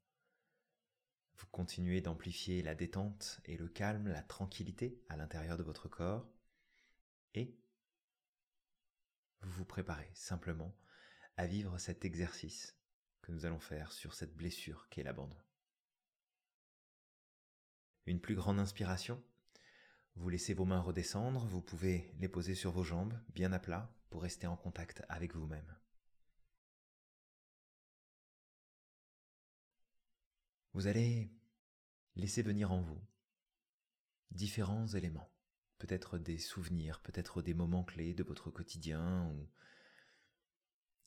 vous 1.42 1.46
continuez 1.50 2.00
d'amplifier 2.00 2.62
la 2.62 2.74
détente 2.74 3.40
et 3.46 3.56
le 3.56 3.68
calme, 3.68 4.08
la 4.08 4.22
tranquillité 4.22 5.02
à 5.08 5.16
l'intérieur 5.16 5.56
de 5.56 5.62
votre 5.62 5.88
corps. 5.88 6.28
Et 7.34 7.58
vous 9.40 9.50
vous 9.50 9.64
préparez 9.64 10.10
simplement 10.14 10.76
à 11.36 11.46
vivre 11.46 11.78
cet 11.78 12.04
exercice 12.04 12.76
que 13.22 13.32
nous 13.32 13.44
allons 13.44 13.58
faire 13.58 13.92
sur 13.92 14.14
cette 14.14 14.36
blessure 14.36 14.88
qu'est 14.88 15.02
l'abandon. 15.02 15.38
Une 18.06 18.20
plus 18.20 18.34
grande 18.34 18.58
inspiration. 18.58 19.22
Vous 20.16 20.28
laissez 20.28 20.54
vos 20.54 20.64
mains 20.64 20.80
redescendre, 20.80 21.46
vous 21.46 21.62
pouvez 21.62 22.12
les 22.18 22.28
poser 22.28 22.54
sur 22.54 22.70
vos 22.70 22.84
jambes, 22.84 23.18
bien 23.34 23.52
à 23.52 23.58
plat, 23.58 23.94
pour 24.10 24.22
rester 24.22 24.46
en 24.46 24.56
contact 24.56 25.02
avec 25.08 25.34
vous-même. 25.34 25.74
vous 30.74 30.86
allez 30.86 31.30
laisser 32.16 32.42
venir 32.42 32.72
en 32.72 32.80
vous 32.80 33.00
différents 34.30 34.86
éléments, 34.86 35.30
peut-être 35.78 36.18
des 36.18 36.38
souvenirs, 36.38 37.00
peut-être 37.02 37.42
des 37.42 37.52
moments 37.52 37.84
clés 37.84 38.14
de 38.14 38.22
votre 38.22 38.50
quotidien 38.50 39.26
ou 39.26 39.50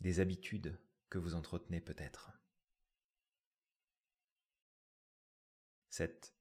des 0.02 0.20
habitudes 0.20 0.80
que 1.10 1.18
vous 1.18 1.34
entretenez 1.34 1.82
peut-être. 1.82 2.32
Cette 5.90 6.36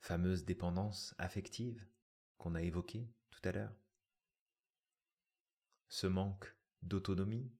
fameuse 0.00 0.44
dépendance 0.44 1.14
affective 1.18 1.86
qu'on 2.38 2.54
a 2.54 2.62
évoquée 2.62 3.08
tout 3.30 3.40
à 3.44 3.52
l'heure, 3.52 3.74
ce 5.88 6.06
manque 6.06 6.54
d'autonomie, 6.82 7.52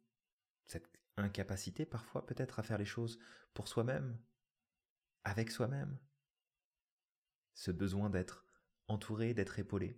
cette 0.66 0.90
incapacité 1.16 1.87
parfois 1.87 2.26
peut-être 2.26 2.59
à 2.59 2.62
faire 2.62 2.78
les 2.78 2.85
choses 2.85 3.19
pour 3.54 3.69
soi-même, 3.69 4.19
avec 5.25 5.50
soi-même. 5.50 5.99
Ce 7.54 7.71
besoin 7.71 8.11
d'être 8.11 8.45
entouré, 8.88 9.35
d'être 9.35 9.59
épaulé. 9.59 9.97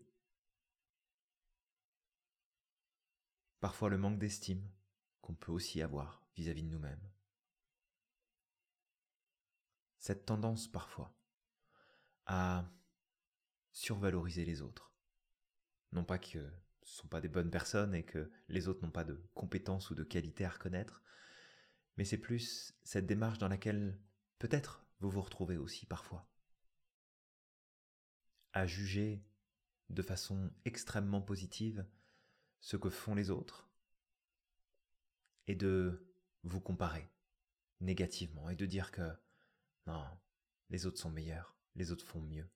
Parfois 3.60 3.88
le 3.88 3.98
manque 3.98 4.18
d'estime 4.18 4.70
qu'on 5.22 5.34
peut 5.34 5.52
aussi 5.52 5.80
avoir 5.82 6.26
vis-à-vis 6.36 6.62
de 6.62 6.68
nous-mêmes. 6.68 7.10
Cette 9.98 10.26
tendance 10.26 10.68
parfois 10.68 11.12
à 12.26 12.64
survaloriser 13.76 14.46
les 14.46 14.62
autres. 14.62 14.90
Non 15.92 16.02
pas 16.02 16.18
que 16.18 16.28
ce 16.30 16.38
ne 16.38 17.02
sont 17.02 17.08
pas 17.08 17.20
des 17.20 17.28
bonnes 17.28 17.50
personnes 17.50 17.94
et 17.94 18.04
que 18.04 18.32
les 18.48 18.68
autres 18.68 18.82
n'ont 18.82 18.90
pas 18.90 19.04
de 19.04 19.22
compétences 19.34 19.90
ou 19.90 19.94
de 19.94 20.02
qualités 20.02 20.46
à 20.46 20.48
reconnaître, 20.48 21.02
mais 21.98 22.06
c'est 22.06 22.16
plus 22.16 22.74
cette 22.84 23.06
démarche 23.06 23.36
dans 23.36 23.48
laquelle 23.48 24.00
peut-être 24.38 24.86
vous 25.00 25.10
vous 25.10 25.20
retrouvez 25.20 25.58
aussi 25.58 25.84
parfois. 25.84 26.26
À 28.54 28.66
juger 28.66 29.22
de 29.90 30.00
façon 30.00 30.50
extrêmement 30.64 31.20
positive 31.20 31.86
ce 32.60 32.78
que 32.78 32.88
font 32.88 33.14
les 33.14 33.28
autres 33.28 33.68
et 35.48 35.54
de 35.54 36.10
vous 36.44 36.62
comparer 36.62 37.10
négativement 37.80 38.48
et 38.48 38.56
de 38.56 38.64
dire 38.64 38.90
que 38.90 39.06
non, 39.86 40.02
les 40.70 40.86
autres 40.86 40.98
sont 40.98 41.10
meilleurs, 41.10 41.54
les 41.74 41.92
autres 41.92 42.06
font 42.06 42.22
mieux, 42.22 42.48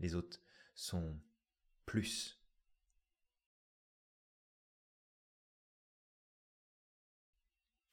les 0.00 0.14
autres 0.14 0.38
sont 0.76 1.18
plus. 1.86 2.40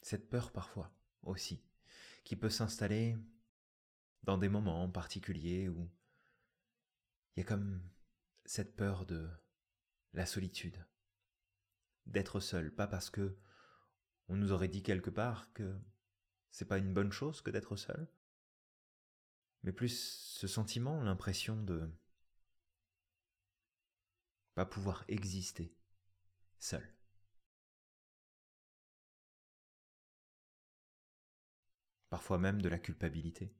Cette 0.04 0.30
peur 0.30 0.52
parfois 0.52 0.94
aussi, 1.24 1.64
qui 2.24 2.36
peut 2.36 2.50
s'installer 2.50 3.18
dans 4.24 4.38
des 4.38 4.50
moments 4.50 4.88
particuliers 4.90 5.70
où 5.70 5.90
il 7.36 7.40
y 7.40 7.44
a 7.44 7.46
comme 7.46 7.82
cette 8.46 8.76
peur 8.76 9.06
de 9.06 9.28
la 10.14 10.26
solitude, 10.26 10.86
d'être 12.06 12.40
seul, 12.40 12.72
pas 12.74 12.88
parce 12.88 13.10
que 13.10 13.38
on 14.28 14.36
nous 14.36 14.52
aurait 14.52 14.68
dit 14.68 14.84
quelque 14.84 15.10
part 15.10 15.52
que 15.54 15.80
c'est 16.52 16.68
pas 16.68 16.78
une 16.78 16.94
bonne 16.94 17.12
chose 17.12 17.42
que 17.42 17.50
d'être 17.50 17.76
seul, 17.76 18.08
mais 19.64 19.72
plus 19.72 20.36
ce 20.38 20.48
sentiment, 20.48 21.02
l'impression 21.02 21.62
de 21.62 21.90
pas 24.56 24.66
pouvoir 24.66 25.04
exister 25.08 25.74
seul. 26.60 26.88
Parfois 32.10 32.38
même 32.38 32.62
de 32.62 32.70
la 32.70 32.80
culpabilité. 32.80 33.56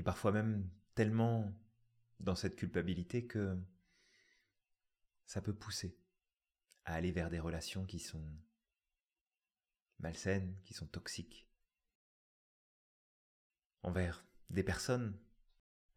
et 0.00 0.02
parfois 0.02 0.32
même 0.32 0.66
tellement 0.94 1.54
dans 2.20 2.34
cette 2.34 2.56
culpabilité 2.56 3.26
que 3.26 3.54
ça 5.26 5.42
peut 5.42 5.52
pousser 5.52 5.94
à 6.86 6.94
aller 6.94 7.12
vers 7.12 7.28
des 7.28 7.38
relations 7.38 7.84
qui 7.84 7.98
sont 7.98 8.24
malsaines, 9.98 10.56
qui 10.64 10.72
sont 10.72 10.86
toxiques, 10.86 11.46
envers 13.82 14.24
des 14.48 14.62
personnes 14.62 15.20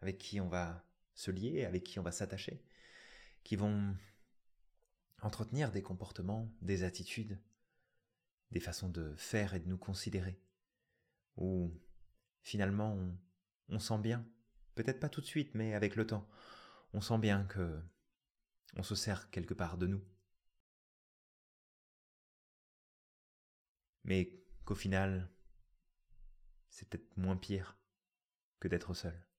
avec 0.04 0.18
qui 0.18 0.42
on 0.42 0.50
va 0.50 0.86
se 1.16 1.32
lier, 1.32 1.64
avec 1.64 1.86
qui 1.86 1.98
on 1.98 2.04
va 2.04 2.12
s'attacher, 2.12 2.62
qui 3.46 3.56
vont 3.56 3.96
entretenir 5.22 5.72
des 5.72 5.82
comportements, 5.82 6.54
des 6.62 6.84
attitudes, 6.84 7.40
des 8.52 8.60
façons 8.60 8.90
de 8.90 9.16
faire 9.16 9.54
et 9.54 9.62
de 9.62 9.70
nous 9.70 9.78
considérer, 9.78 10.38
où 11.38 11.74
finalement 12.42 13.00
on, 13.70 13.80
sent 13.80 14.00
bien, 14.00 14.28
peut-être 14.76 15.00
pas 15.00 15.08
tout 15.08 15.22
de 15.22 15.26
suite, 15.26 15.56
mais 15.56 15.74
avec 15.74 15.96
le 15.96 16.06
temps, 16.06 16.28
on 16.92 17.00
sent 17.00 17.18
bien 17.18 17.46
que 17.46 17.82
on 18.76 18.84
se 18.84 18.96
sert 18.96 19.30
quelque 19.30 19.54
part 19.54 19.78
de 19.78 19.88
nous. 19.88 20.04
Mais 24.04 24.44
qu'au 24.66 24.76
final, 24.76 25.32
c'est 26.68 26.90
peut-être 26.90 27.16
moins 27.16 27.38
pire 27.38 27.78
que 28.60 28.68
d'être 28.68 28.94
seul. 28.94 29.33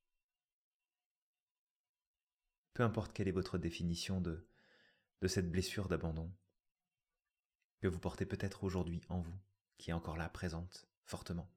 Peu 2.74 2.82
importe 2.82 3.12
quelle 3.12 3.28
est 3.28 3.32
votre 3.32 3.56
définition 3.56 4.20
de, 4.20 4.46
cette 5.26 5.50
blessure 5.50 5.88
d'abandon 5.88 6.30
que 7.80 7.86
vous 7.86 8.00
portez 8.00 8.26
peut-être 8.26 8.64
aujourd'hui 8.64 9.00
en 9.08 9.20
vous, 9.20 9.38
qui 9.78 9.90
est 9.90 9.94
encore 9.94 10.16
là, 10.16 10.28
présente, 10.28 10.86
fortement. 11.04 11.50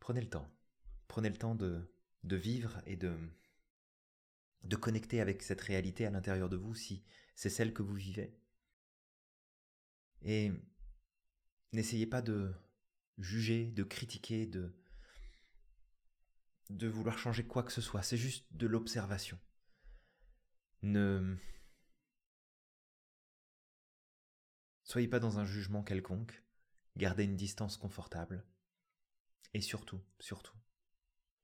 Prenez 0.00 0.22
le 0.22 0.30
temps. 0.30 0.50
Prenez 1.08 1.28
le 1.28 1.36
temps 1.36 1.54
de, 1.54 1.86
vivre 2.24 2.80
et 2.86 2.96
de, 2.96 3.14
connecter 4.80 5.20
avec 5.20 5.42
cette 5.42 5.60
réalité 5.60 6.06
à 6.06 6.10
l'intérieur 6.10 6.48
de 6.48 6.56
vous 6.56 6.74
si 6.74 7.04
c'est 7.36 7.50
celle 7.50 7.74
que 7.74 7.82
vous 7.82 7.94
vivez. 7.94 8.34
Et 10.22 10.52
n'essayez 11.72 12.06
pas 12.06 12.22
de 12.22 12.52
juger, 13.18 13.66
de 13.66 13.84
critiquer, 13.84 14.46
de 14.46 14.72
vouloir 16.88 17.18
changer 17.18 17.46
quoi 17.46 17.62
que 17.62 17.72
ce 17.72 17.82
soit. 17.82 18.02
C'est 18.02 18.16
juste 18.16 18.46
de 18.52 18.66
l'observation. 18.66 19.38
Ne 20.82 21.36
soyez 24.82 25.08
pas 25.08 25.20
dans 25.20 25.38
un 25.38 25.44
jugement 25.44 25.82
quelconque. 25.82 26.42
Gardez 26.96 27.24
une 27.24 27.36
distance 27.36 27.76
confortable. 27.76 28.44
Et 29.52 29.60
surtout, 29.60 30.00
surtout, 30.20 30.56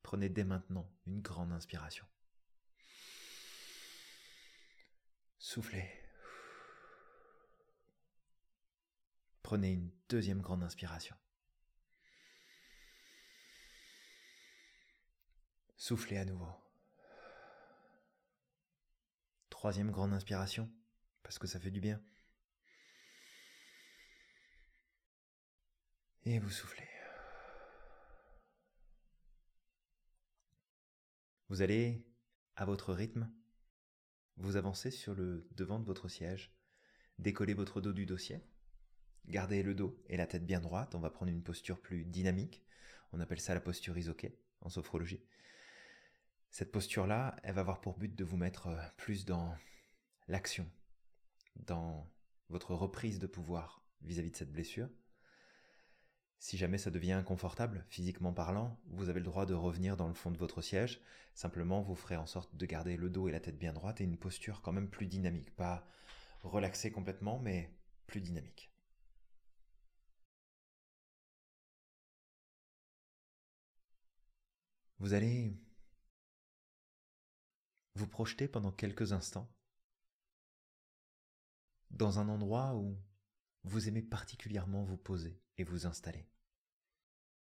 prenez 0.03 0.29
dès 0.29 0.45
maintenant 0.45 0.89
une 1.07 1.21
grande 1.21 1.53
inspiration. 1.53 2.07
Soufflez. 5.39 5.89
Prenez 9.43 9.73
une 9.73 9.91
deuxième 10.09 10.41
grande 10.41 10.63
inspiration. 10.63 11.17
Soufflez 15.77 16.17
à 16.17 16.25
nouveau. 16.25 16.66
Troisième 19.57 19.91
grande 19.91 20.13
inspiration, 20.13 20.71
parce 21.23 21.39
que 21.39 21.47
ça 21.47 21.59
fait 21.59 21.71
du 21.71 21.81
bien. 21.81 21.99
Et 26.27 26.39
vous 26.39 26.51
soufflez. 26.51 26.87
Vous 31.49 31.63
allez, 31.63 32.07
à 32.55 32.67
votre 32.67 32.93
rythme, 32.93 33.33
vous 34.37 34.57
avancez 34.57 34.91
sur 34.91 35.15
le 35.15 35.49
devant 35.53 35.81
de 35.81 35.87
votre 35.87 36.09
siège, 36.09 36.55
décollez 37.19 37.55
votre 37.55 37.81
dos 37.81 37.95
du 37.95 38.05
dossier, 38.05 38.43
gardez 39.25 39.63
le 39.63 39.75
dos 39.75 40.05
et 40.11 40.19
la 40.19 40.27
tête 40.27 40.45
bien 40.45 40.61
droite, 40.61 40.95
on 40.95 41.01
va 41.01 41.09
prendre 41.09 41.33
une 41.33 41.43
posture 41.43 41.81
plus 41.81 42.05
dynamique, 42.05 42.63
on 43.13 43.21
appelle 43.21 43.41
ça 43.41 43.55
la 43.55 43.63
posture 43.63 43.97
isoquée 43.97 44.39
en 44.61 44.69
sophrologie. 44.69 45.25
Cette 46.51 46.73
posture-là, 46.73 47.37
elle 47.43 47.55
va 47.55 47.61
avoir 47.61 47.81
pour 47.81 47.99
but 47.99 48.15
de 48.15 48.25
vous 48.25 48.37
mettre 48.37 48.69
euh, 48.69 48.81
plus 48.97 49.25
dans 49.25 49.55
l'action, 50.29 50.71
dans 51.57 52.11
votre 52.49 52.75
reprise 52.75 53.19
de 53.19 53.27
pouvoir 53.27 53.83
vis-à-vis 54.03 54.31
de 54.31 54.37
cette 54.37 54.53
blessure. 54.53 54.89
Si 56.39 56.57
jamais 56.57 56.79
ça 56.79 56.91
devient 56.91 57.13
inconfortable, 57.13 57.85
physiquement 57.89 58.33
parlant, 58.33 58.79
vous 58.87 59.09
avez 59.09 59.21
le 59.21 59.27
droit 59.27 59.47
de 59.47 59.55
revenir 59.55 59.97
dans 59.97 60.09
le 60.09 60.15
fond 60.15 60.31
de 60.31 60.39
votre 60.39 60.63
siège. 60.63 61.01
Simplement, 61.35 61.83
vous 61.83 61.97
ferez 61.97 62.17
en 62.17 62.27
sorte 62.27 62.55
de 62.55 62.67
garder 62.67 62.97
le 62.97 63.11
dos 63.11 63.29
et 63.29 63.33
la 63.33 63.41
tête 63.41 63.59
bien 63.59 63.73
droite 63.73 64.01
et 64.01 64.05
une 64.05 64.19
posture 64.19 64.61
quand 64.63 64.73
même 64.73 64.89
plus 64.89 65.07
dynamique. 65.07 65.55
Pas 65.57 65.87
relaxée 66.43 66.91
complètement, 66.91 67.39
mais 67.39 67.71
plus 68.07 68.21
dynamique. 68.21 68.71
Vous 74.99 75.15
allez 75.15 75.57
vous 77.97 78.07
projetez 78.07 78.47
pendant 78.47 78.73
quelques 78.73 79.13
instants 79.13 79.51
dans 81.91 82.19
un 82.19 82.29
endroit 82.29 82.75
où 82.75 82.95
vous 83.65 83.89
aimez 83.89 84.03
particulièrement 84.03 84.85
vous 84.85 84.99
poser 84.99 85.43
et 85.57 85.65
vous 85.65 85.87
installer. 85.87 86.29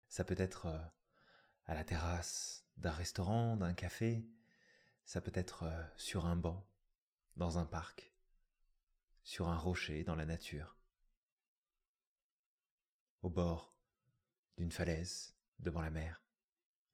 Ça 0.09 0.25
peut 0.25 0.35
être 0.37 0.67
euh, 0.67 0.85
à 1.67 1.75
la 1.75 1.85
terrasse 1.85 2.67
d'un 2.77 2.91
restaurant, 2.91 3.57
d'un 3.57 3.73
café, 3.73 4.29
ça 5.05 5.21
peut 5.21 5.33
être 5.35 5.63
euh, 5.63 5.85
sur 5.97 6.27
un 6.27 6.35
banc, 6.35 6.69
dans 7.37 7.59
un 7.59 7.65
parc, 7.65 8.13
sur 9.23 9.49
un 9.49 9.57
rocher 9.57 10.03
dans 10.03 10.17
la 10.17 10.27
nature, 10.27 10.77
au 13.23 13.31
bord 13.31 13.77
d'une 14.57 14.73
falaise, 14.73 15.37
devant 15.61 15.83
la 15.83 15.91
mer, 15.91 16.21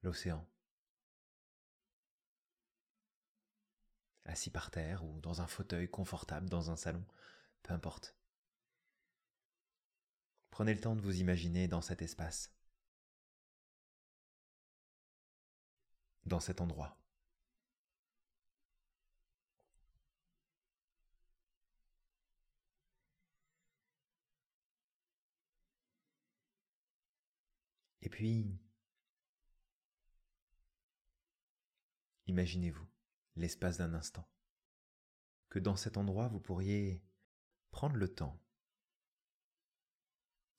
l'océan. 0.03 0.47
Assis 4.29 4.49
par 4.51 4.71
terre 4.71 5.03
ou 5.05 5.19
dans 5.21 5.41
un 5.41 5.47
fauteuil 5.47 5.89
confortable 5.89 6.49
dans 6.49 6.71
un 6.71 6.75
salon, 6.75 7.03
peu 7.63 7.73
importe. 7.73 8.15
Prenez 10.51 10.73
le 10.73 10.79
temps 10.81 10.95
de 10.95 11.01
vous 11.01 11.19
imaginer 11.19 11.67
dans 11.67 11.81
cet 11.81 12.01
espace, 12.01 12.53
dans 16.25 16.39
cet 16.39 16.61
endroit. 16.61 16.97
Et 28.01 28.09
puis, 28.09 28.59
imaginez-vous 32.27 32.88
l'espace 33.39 33.77
d'un 33.77 33.93
instant. 33.93 34.29
Que 35.49 35.59
dans 35.59 35.75
cet 35.75 35.97
endroit, 35.97 36.27
vous 36.27 36.39
pourriez 36.39 37.03
prendre 37.71 37.95
le 37.95 38.13
temps 38.13 38.39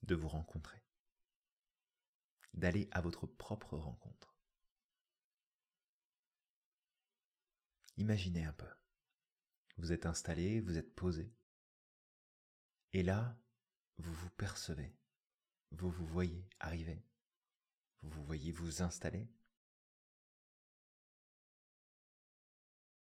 de 0.02 0.14
vous 0.14 0.28
rencontrer, 0.28 0.82
d'aller 2.54 2.88
à 2.90 3.00
votre 3.00 3.26
propre 3.26 3.76
rencontre. 3.76 4.34
Imaginez 7.98 8.44
un 8.44 8.52
peu. 8.54 8.68
Vous 9.76 9.92
êtes 9.92 10.06
installé, 10.06 10.60
vous 10.60 10.78
êtes 10.78 10.94
posé. 10.94 11.32
Et 12.92 13.02
là, 13.02 13.38
vous 13.98 14.12
vous 14.12 14.30
percevez. 14.30 14.96
Vous 15.70 15.90
vous 15.90 16.06
voyez 16.06 16.48
arriver. 16.58 17.04
Vous 18.02 18.10
vous 18.10 18.24
voyez 18.24 18.52
vous 18.52 18.82
installer. 18.82 19.28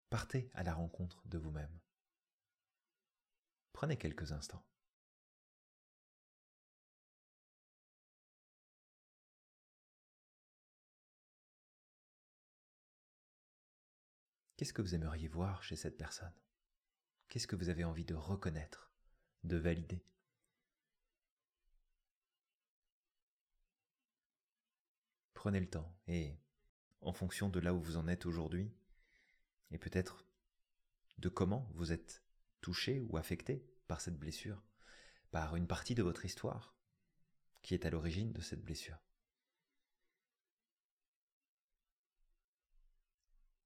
Partez 0.09 0.49
à 0.53 0.63
la 0.63 0.73
rencontre 0.73 1.21
de 1.27 1.37
vous-même. 1.37 1.79
Prenez 3.73 3.97
quelques 3.97 4.31
instants. 4.31 4.65
Qu'est-ce 14.55 14.73
que 14.73 14.81
vous 14.81 14.95
aimeriez 14.95 15.27
voir 15.27 15.61
chez 15.61 15.75
cette 15.75 15.97
personne? 15.97 16.33
Qu'est-ce 17.27 17.45
que 17.45 17.55
vous 17.55 17.69
avez 17.69 17.83
envie 17.83 18.05
de 18.05 18.15
reconnaître, 18.15 18.91
de 19.43 19.57
valider? 19.57 20.03
Prenez 25.35 25.59
le 25.59 25.69
temps 25.69 25.95
et, 26.07 26.39
en 27.01 27.13
fonction 27.13 27.49
de 27.49 27.59
là 27.59 27.73
où 27.73 27.79
vous 27.79 27.97
en 27.97 28.07
êtes 28.07 28.25
aujourd'hui, 28.25 28.73
et 29.71 29.77
peut-être 29.77 30.25
de 31.17 31.29
comment 31.29 31.69
vous 31.73 31.91
êtes 31.91 32.23
touché 32.61 32.99
ou 33.01 33.17
affecté 33.17 33.65
par 33.87 34.01
cette 34.01 34.17
blessure, 34.17 34.63
par 35.31 35.55
une 35.55 35.67
partie 35.67 35.95
de 35.95 36.03
votre 36.03 36.25
histoire 36.25 36.75
qui 37.61 37.73
est 37.73 37.85
à 37.85 37.89
l'origine 37.89 38.33
de 38.33 38.41
cette 38.41 38.63
blessure. 38.63 38.99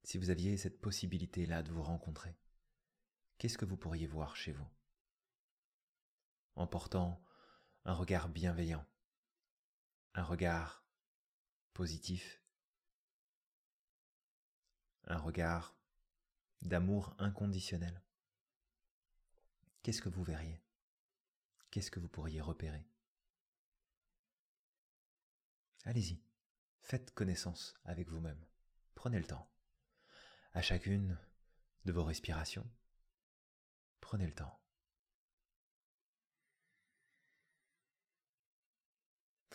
Si 0.03 0.17
vous 0.17 0.29
aviez 0.29 0.57
cette 0.57 0.81
possibilité-là 0.81 1.63
de 1.63 1.71
vous 1.71 1.83
rencontrer, 1.83 2.35
qu'est-ce 3.37 3.57
que 3.57 3.65
vous 3.65 3.77
pourriez 3.77 4.07
voir 4.07 4.35
chez 4.35 4.51
vous 4.51 4.67
en 6.55 6.67
portant 6.67 7.23
un 7.85 7.93
regard 7.93 8.29
bienveillant, 8.29 8.85
un 10.13 10.23
regard 10.23 10.85
positif, 11.73 12.43
un 15.05 15.17
regard 15.17 15.75
d'amour 16.61 17.15
inconditionnel. 17.17 18.01
Qu'est-ce 19.83 20.01
que 20.01 20.09
vous 20.09 20.23
verriez? 20.23 20.61
Qu'est-ce 21.71 21.91
que 21.91 21.99
vous 21.99 22.09
pourriez 22.09 22.41
repérer? 22.41 22.85
Allez-y, 25.85 26.21
faites 26.81 27.13
connaissance 27.13 27.73
avec 27.85 28.09
vous-même. 28.09 28.45
Prenez 28.93 29.17
le 29.17 29.25
temps. 29.25 29.49
À 30.53 30.61
chacune 30.61 31.17
de 31.85 31.91
vos 31.91 32.03
respirations, 32.03 32.69
prenez 33.99 34.27
le 34.27 34.35
temps. 34.35 34.61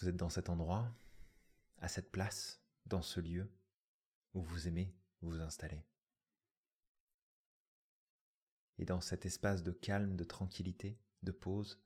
Vous 0.00 0.08
êtes 0.08 0.16
dans 0.16 0.30
cet 0.30 0.48
endroit, 0.48 0.92
à 1.78 1.88
cette 1.88 2.10
place, 2.10 2.60
dans 2.86 3.02
ce 3.02 3.20
lieu 3.20 3.50
où 4.34 4.42
vous 4.42 4.68
aimez 4.68 4.94
vous 5.20 5.40
installer. 5.40 5.86
Et 8.78 8.84
dans 8.84 9.00
cet 9.00 9.26
espace 9.26 9.62
de 9.62 9.72
calme, 9.72 10.16
de 10.16 10.24
tranquillité, 10.24 10.98
de 11.22 11.32
pause, 11.32 11.80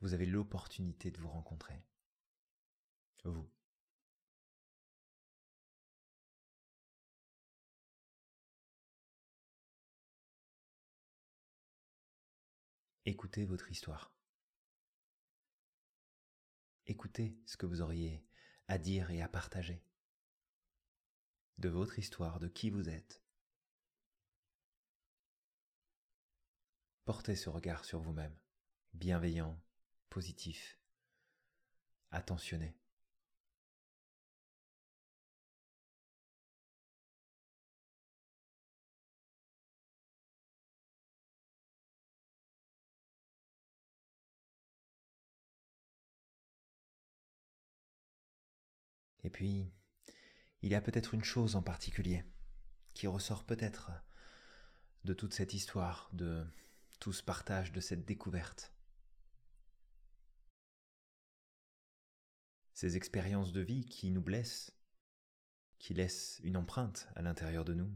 vous 0.00 0.14
avez 0.14 0.26
l'opportunité 0.26 1.10
de 1.10 1.18
vous 1.18 1.28
rencontrer. 1.28 1.84
Vous. 3.24 3.48
Écoutez 13.04 13.44
votre 13.44 13.70
histoire. 13.70 14.12
Écoutez 16.86 17.36
ce 17.46 17.56
que 17.56 17.66
vous 17.66 17.80
auriez 17.80 18.24
à 18.68 18.78
dire 18.78 19.10
et 19.10 19.22
à 19.22 19.28
partager. 19.28 19.84
De 21.58 21.68
votre 21.68 21.98
histoire, 21.98 22.40
de 22.40 22.48
qui 22.48 22.70
vous 22.70 22.88
êtes. 22.88 23.21
Portez 27.04 27.34
ce 27.34 27.50
regard 27.50 27.84
sur 27.84 27.98
vous-même, 27.98 28.36
bienveillant, 28.94 29.60
positif, 30.08 30.78
attentionné. 32.12 32.76
Et 49.24 49.30
puis, 49.30 49.72
il 50.62 50.70
y 50.70 50.74
a 50.74 50.80
peut-être 50.80 51.14
une 51.14 51.24
chose 51.24 51.56
en 51.56 51.62
particulier 51.62 52.24
qui 52.94 53.06
ressort 53.06 53.44
peut-être 53.44 53.90
de 55.04 55.14
toute 55.14 55.34
cette 55.34 55.54
histoire, 55.54 56.08
de 56.12 56.46
tout 57.02 57.12
ce 57.12 57.24
partage, 57.24 57.72
de 57.72 57.80
cette 57.80 58.04
découverte. 58.04 58.72
Ces 62.74 62.96
expériences 62.96 63.50
de 63.50 63.60
vie 63.60 63.84
qui 63.86 64.08
nous 64.12 64.20
blessent, 64.20 64.72
qui 65.80 65.94
laissent 65.94 66.40
une 66.44 66.56
empreinte 66.56 67.08
à 67.16 67.22
l'intérieur 67.22 67.64
de 67.64 67.74
nous, 67.74 67.92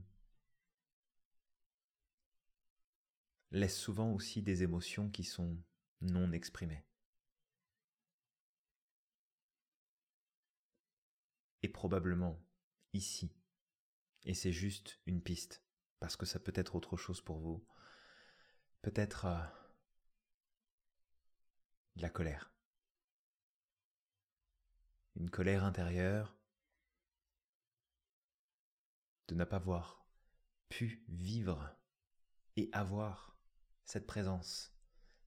laissent 3.52 3.78
souvent 3.78 4.12
aussi 4.12 4.42
des 4.42 4.64
émotions 4.64 5.08
qui 5.08 5.22
sont 5.22 5.56
non 6.00 6.32
exprimées. 6.32 6.84
et 11.62 11.68
probablement 11.68 12.40
ici. 12.92 13.30
Et 14.24 14.34
c'est 14.34 14.52
juste 14.52 15.00
une 15.06 15.20
piste, 15.20 15.64
parce 15.98 16.16
que 16.16 16.26
ça 16.26 16.38
peut 16.38 16.52
être 16.54 16.76
autre 16.76 16.96
chose 16.96 17.20
pour 17.20 17.38
vous. 17.38 17.66
Peut-être 18.86 19.24
euh, 19.24 19.44
de 21.96 22.02
la 22.02 22.08
colère. 22.08 22.54
Une 25.16 25.28
colère 25.28 25.64
intérieure 25.64 26.38
de 29.26 29.34
ne 29.34 29.42
pas 29.42 29.56
avoir 29.56 30.06
pu 30.68 31.04
vivre 31.08 31.76
et 32.54 32.70
avoir 32.72 33.36
cette 33.84 34.06
présence, 34.06 34.72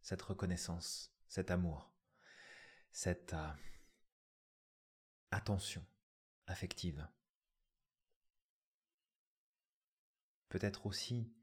cette 0.04 0.22
reconnaissance, 0.22 1.14
cet 1.28 1.52
amour, 1.52 1.94
cette 2.94 3.34
euh, 3.34 3.54
attention 5.32 5.86
affective. 6.48 7.06
Peut-être 10.48 10.86
aussi, 10.86 11.36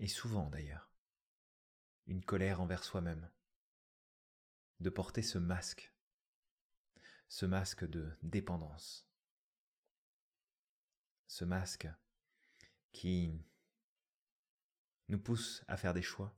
et 0.00 0.08
souvent 0.08 0.50
d'ailleurs, 0.50 0.89
une 2.10 2.24
colère 2.24 2.60
envers 2.60 2.82
soi-même, 2.82 3.30
de 4.80 4.90
porter 4.90 5.22
ce 5.22 5.38
masque, 5.38 5.94
ce 7.28 7.46
masque 7.46 7.88
de 7.88 8.10
dépendance, 8.22 9.08
ce 11.28 11.44
masque 11.44 11.88
qui 12.90 13.40
nous 15.08 15.20
pousse 15.20 15.64
à 15.68 15.76
faire 15.76 15.94
des 15.94 16.02
choix, 16.02 16.36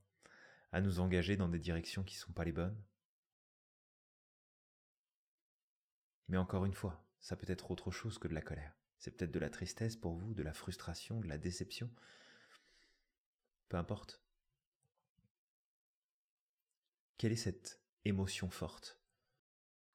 à 0.72 0.82
nous 0.82 1.00
engager 1.00 1.38
dans 1.38 1.48
des 1.48 1.58
directions 1.58 2.04
qui 2.04 2.16
ne 2.16 2.20
sont 2.20 2.32
pas 2.34 2.44
les 2.44 2.52
bonnes. 2.52 2.84
Mais 6.28 6.36
encore 6.36 6.66
une 6.66 6.74
fois, 6.74 7.02
ça 7.20 7.34
peut 7.34 7.50
être 7.50 7.70
autre 7.70 7.90
chose 7.90 8.18
que 8.18 8.28
de 8.28 8.34
la 8.34 8.42
colère. 8.42 8.76
C'est 8.98 9.10
peut-être 9.10 9.32
de 9.32 9.38
la 9.38 9.50
tristesse 9.50 9.96
pour 9.96 10.12
vous, 10.14 10.34
de 10.34 10.42
la 10.42 10.52
frustration, 10.52 11.18
de 11.18 11.28
la 11.28 11.38
déception. 11.38 11.90
Peu 13.70 13.78
importe. 13.78 14.22
Quelle 17.22 17.34
est 17.34 17.36
cette 17.36 17.80
émotion 18.04 18.50
forte 18.50 19.00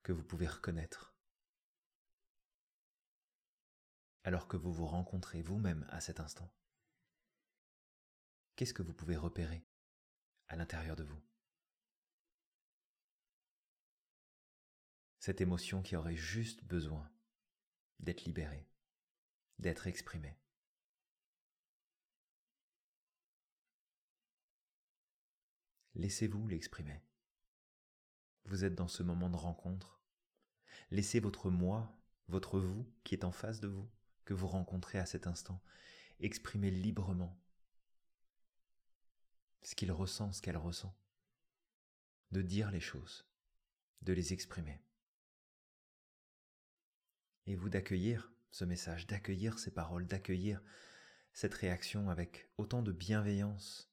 que 0.01 0.13
vous 0.13 0.23
pouvez 0.23 0.47
reconnaître 0.47 1.13
alors 4.23 4.47
que 4.47 4.55
vous 4.55 4.71
vous 4.71 4.85
rencontrez 4.85 5.41
vous-même 5.41 5.85
à 5.89 5.99
cet 5.99 6.21
instant? 6.21 6.49
Qu'est-ce 8.55 8.73
que 8.73 8.81
vous 8.81 8.93
pouvez 8.93 9.17
repérer 9.17 9.67
à 10.47 10.55
l'intérieur 10.55 10.95
de 10.95 11.03
vous? 11.03 11.21
Cette 15.19 15.41
émotion 15.41 15.81
qui 15.81 15.97
aurait 15.97 16.15
juste 16.15 16.63
besoin 16.63 17.11
d'être 17.99 18.23
libéré, 18.23 18.69
d'être 19.59 19.87
exprimé. 19.87 20.39
Laissez-vous 25.95 26.47
l'exprimer. 26.47 27.03
Vous 28.47 28.63
êtes 28.63 28.75
dans 28.75 28.87
ce 28.87 29.03
moment 29.03 29.29
de 29.29 29.35
rencontre. 29.35 30.01
Laissez 30.89 31.19
votre 31.19 31.49
moi, 31.49 31.95
votre 32.27 32.59
vous 32.59 32.89
qui 33.03 33.13
est 33.13 33.25
en 33.25 33.31
face 33.31 33.59
de 33.59 33.67
vous, 33.67 33.89
que 34.25 34.33
vous 34.33 34.47
rencontrez 34.47 34.99
à 34.99 35.05
cet 35.05 35.27
instant, 35.27 35.61
exprimer 36.19 36.71
librement 36.71 37.37
ce 39.63 39.75
qu'il 39.75 39.91
ressent, 39.91 40.31
ce 40.31 40.41
qu'elle 40.41 40.57
ressent, 40.57 40.97
de 42.31 42.41
dire 42.41 42.71
les 42.71 42.79
choses, 42.79 43.27
de 44.01 44.13
les 44.13 44.31
exprimer 44.33 44.81
et 47.47 47.55
vous 47.55 47.69
d'accueillir 47.69 48.31
ce 48.51 48.65
message, 48.65 49.07
d'accueillir 49.07 49.57
ces 49.57 49.71
paroles, 49.71 50.05
d'accueillir 50.05 50.61
cette 51.33 51.53
réaction 51.53 52.09
avec 52.09 52.49
autant 52.57 52.81
de 52.81 52.91
bienveillance, 52.91 53.89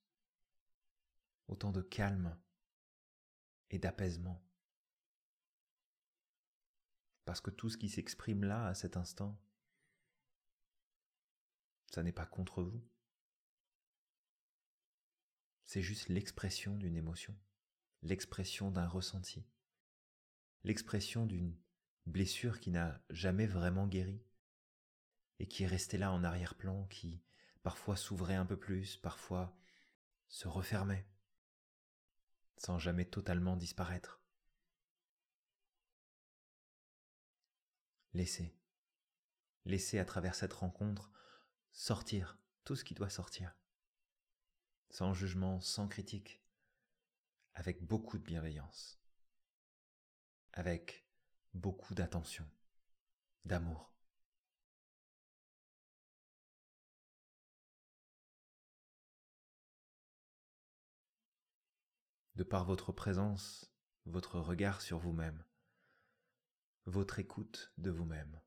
autant 1.48 1.72
de 1.72 1.82
calme 1.82 2.36
et 3.70 3.78
d'apaisement. 3.78 4.43
Parce 7.24 7.40
que 7.40 7.50
tout 7.50 7.70
ce 7.70 7.78
qui 7.78 7.88
s'exprime 7.88 8.44
là, 8.44 8.66
à 8.66 8.74
cet 8.74 8.96
instant, 8.96 9.40
ça 11.90 12.02
n'est 12.02 12.12
pas 12.12 12.26
contre 12.26 12.62
vous. 12.62 12.84
C'est 15.64 15.82
juste 15.82 16.08
l'expression 16.08 16.76
d'une 16.76 16.96
émotion, 16.96 17.36
l'expression 18.02 18.70
d'un 18.70 18.86
ressenti, 18.86 19.46
l'expression 20.62 21.24
d'une 21.24 21.56
blessure 22.06 22.60
qui 22.60 22.70
n'a 22.70 23.00
jamais 23.10 23.46
vraiment 23.46 23.86
guéri 23.86 24.22
et 25.38 25.48
qui 25.48 25.62
est 25.62 25.68
restée 25.68 25.98
là 25.98 26.12
en 26.12 26.22
arrière-plan, 26.22 26.84
qui 26.86 27.22
parfois 27.62 27.96
s'ouvrait 27.96 28.34
un 28.34 28.46
peu 28.46 28.58
plus, 28.58 28.96
parfois 28.96 29.56
se 30.28 30.48
refermait, 30.48 31.06
sans 32.56 32.78
jamais 32.78 33.04
totalement 33.04 33.56
disparaître. 33.56 34.23
Laissez, 38.14 38.56
laissez 39.64 39.98
à 39.98 40.04
travers 40.04 40.36
cette 40.36 40.52
rencontre 40.52 41.10
sortir 41.72 42.38
tout 42.62 42.76
ce 42.76 42.84
qui 42.84 42.94
doit 42.94 43.10
sortir, 43.10 43.56
sans 44.90 45.14
jugement, 45.14 45.60
sans 45.60 45.88
critique, 45.88 46.40
avec 47.54 47.82
beaucoup 47.82 48.16
de 48.18 48.22
bienveillance, 48.22 49.00
avec 50.52 51.08
beaucoup 51.54 51.96
d'attention, 51.96 52.48
d'amour. 53.44 53.92
De 62.36 62.44
par 62.44 62.64
votre 62.64 62.92
présence, 62.92 63.74
votre 64.06 64.38
regard 64.38 64.82
sur 64.82 64.98
vous-même, 64.98 65.44
votre 66.86 67.18
écoute 67.18 67.72
de 67.78 67.90
vous-même. 67.90 68.40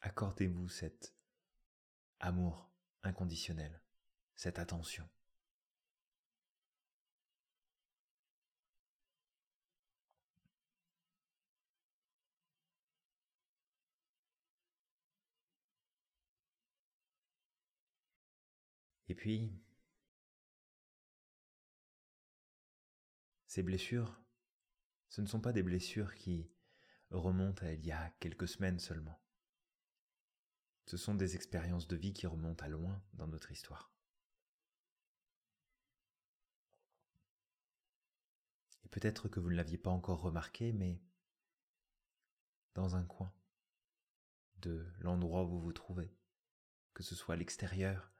Accordez-vous 0.00 0.68
cet 0.68 1.14
amour 2.20 2.70
inconditionnel, 3.02 3.80
cette 4.36 4.58
attention. 4.58 5.08
Et 19.08 19.14
puis, 19.14 19.50
ces 23.46 23.62
blessures, 23.62 24.17
ce 25.18 25.22
ne 25.22 25.26
sont 25.26 25.40
pas 25.40 25.52
des 25.52 25.64
blessures 25.64 26.14
qui 26.14 26.48
remontent 27.10 27.66
à 27.66 27.72
il 27.72 27.84
y 27.84 27.90
a 27.90 28.08
quelques 28.20 28.46
semaines 28.46 28.78
seulement. 28.78 29.20
Ce 30.86 30.96
sont 30.96 31.16
des 31.16 31.34
expériences 31.34 31.88
de 31.88 31.96
vie 31.96 32.12
qui 32.12 32.28
remontent 32.28 32.64
à 32.64 32.68
loin 32.68 33.02
dans 33.14 33.26
notre 33.26 33.50
histoire. 33.50 33.92
Et 38.84 38.88
peut-être 38.90 39.28
que 39.28 39.40
vous 39.40 39.50
ne 39.50 39.56
l'aviez 39.56 39.76
pas 39.76 39.90
encore 39.90 40.20
remarqué, 40.20 40.72
mais 40.72 41.02
dans 42.74 42.94
un 42.94 43.04
coin 43.04 43.34
de 44.58 44.86
l'endroit 45.00 45.42
où 45.42 45.48
vous 45.48 45.60
vous 45.60 45.72
trouvez, 45.72 46.16
que 46.94 47.02
ce 47.02 47.16
soit 47.16 47.34
à 47.34 47.38
l'extérieur, 47.38 48.12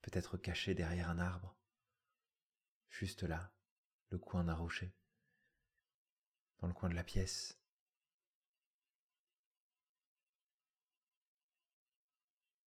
peut-être 0.00 0.36
caché 0.36 0.76
derrière 0.76 1.10
un 1.10 1.18
arbre, 1.18 1.58
juste 2.88 3.24
là, 3.24 3.52
le 4.10 4.18
coin 4.18 4.44
d'un 4.44 4.54
rocher, 4.54 4.94
dans 6.60 6.68
le 6.68 6.74
coin 6.74 6.88
de 6.88 6.94
la 6.94 7.04
pièce, 7.04 7.58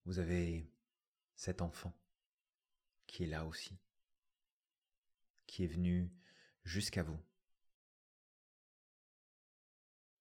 vous 0.05 0.19
avez 0.19 0.69
cet 1.35 1.63
enfant 1.63 1.93
qui 3.07 3.25
est 3.25 3.27
là 3.27 3.45
aussi, 3.47 3.79
qui 5.47 5.65
est 5.65 5.69
venu 5.69 6.13
jusqu'à 6.65 7.03
vous. 7.03 7.21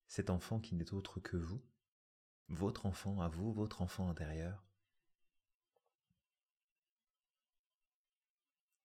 Cet 0.08 0.32
enfant 0.32 0.60
qui 0.60 0.73
n'est 0.73 0.93
autre 0.93 1.19
que 1.19 1.38
vous, 1.38 1.62
votre 2.47 2.88
enfant 2.88 3.21
à 3.21 3.29
vous, 3.29 3.53
votre 3.53 3.84
enfant 3.84 4.10
intérieur. 4.10 4.65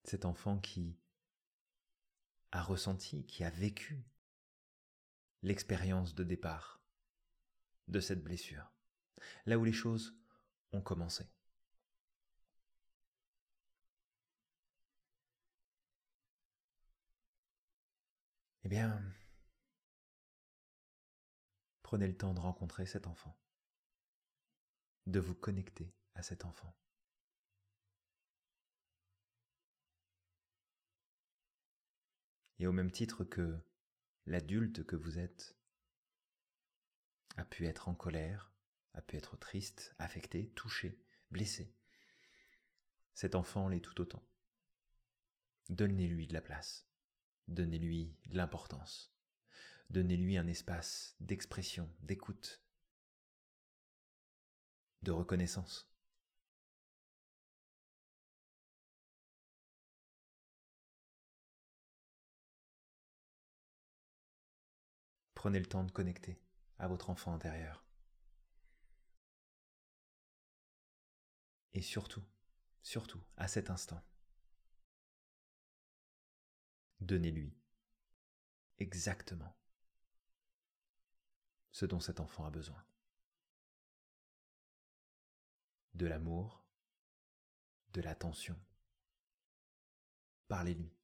Cet 0.05 0.27
enfant 0.27 0.59
qui 0.59 0.99
a 2.53 2.63
ressenti, 2.63 3.25
qui 3.25 3.43
a 3.43 3.51
vécu 3.51 4.05
l'expérience 5.45 6.15
de 6.15 6.25
départ 6.25 6.81
de 7.87 8.01
cette 8.01 8.25
blessure, 8.25 8.73
là 9.45 9.59
où 9.59 9.65
les 9.65 9.75
choses 9.75 10.17
ont 10.73 10.81
commencé. 10.81 11.29
Eh 18.65 18.69
bien, 18.69 19.03
prenez 21.83 22.07
le 22.07 22.17
temps 22.17 22.33
de 22.33 22.41
rencontrer 22.41 22.87
cet 22.87 23.07
enfant, 23.07 23.37
de 25.07 25.21
vous 25.21 25.35
connecter 25.35 25.95
à 26.15 26.23
cet 26.23 26.47
enfant. 26.47 26.75
Et 32.59 32.67
au 32.67 32.73
même 32.73 32.91
titre 32.91 33.25
que 33.25 33.61
l'adulte 34.27 34.85
que 34.85 34.97
vous 34.97 35.19
êtes 35.19 35.57
a 37.37 37.45
pu 37.45 37.67
être 37.67 37.89
en 37.89 37.95
colère, 37.95 38.53
a 38.95 39.03
pu 39.03 39.17
être 39.17 39.37
triste, 39.37 39.95
affecté, 39.99 40.51
touché, 40.51 40.99
blessé. 41.31 41.75
Cet 43.15 43.35
enfant 43.35 43.69
l'est 43.69 43.81
tout 43.81 44.01
autant. 44.01 44.23
Donnez-lui 45.69 46.27
de 46.27 46.35
la 46.35 46.43
place, 46.43 46.87
donnez-lui 47.49 48.17
de 48.27 48.37
l'importance, 48.37 49.15
donnez-lui 49.91 50.37
un 50.37 50.47
espace 50.47 51.17
d'expression, 51.21 51.91
d'écoute, 52.01 52.63
de 55.03 55.11
reconnaissance. 55.11 55.94
Prenez 65.45 65.59
le 65.59 65.67
temps 65.67 65.85
de 65.85 65.91
connecter 65.91 66.41
à 66.79 66.89
votre 66.89 67.11
enfant 67.11 67.35
intérieur. 67.35 67.85
Et 71.75 71.83
surtout, 71.83 72.25
surtout, 72.83 73.23
à 73.37 73.47
cet 73.47 73.69
instant, 73.69 74.03
donnez-lui 77.01 77.55
exactement 78.79 79.55
ce 81.73 81.85
dont 81.85 82.01
cet 82.01 82.21
enfant 82.21 82.47
a 82.47 82.51
besoin. 82.51 82.83
De 85.93 86.07
l'amour, 86.07 86.65
de 87.93 88.01
l'attention. 88.01 88.59
Parlez-lui. 90.49 90.97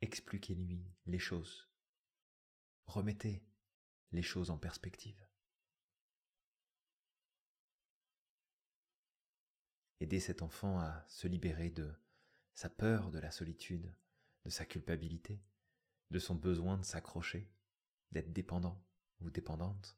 Expliquez-lui 0.00 0.84
les 1.06 1.20
choses. 1.20 1.71
Remettez 2.92 3.42
les 4.10 4.20
choses 4.20 4.50
en 4.50 4.58
perspective. 4.58 5.26
aider 10.00 10.20
cet 10.20 10.42
enfant 10.42 10.78
à 10.78 11.04
se 11.08 11.26
libérer 11.26 11.70
de 11.70 11.94
sa 12.54 12.68
peur 12.68 13.10
de 13.10 13.18
la 13.18 13.30
solitude, 13.30 13.94
de 14.44 14.50
sa 14.50 14.66
culpabilité, 14.66 15.40
de 16.10 16.18
son 16.18 16.34
besoin 16.34 16.76
de 16.76 16.84
s'accrocher, 16.84 17.50
d'être 18.10 18.32
dépendant 18.32 18.84
ou 19.20 19.30
dépendante. 19.30 19.96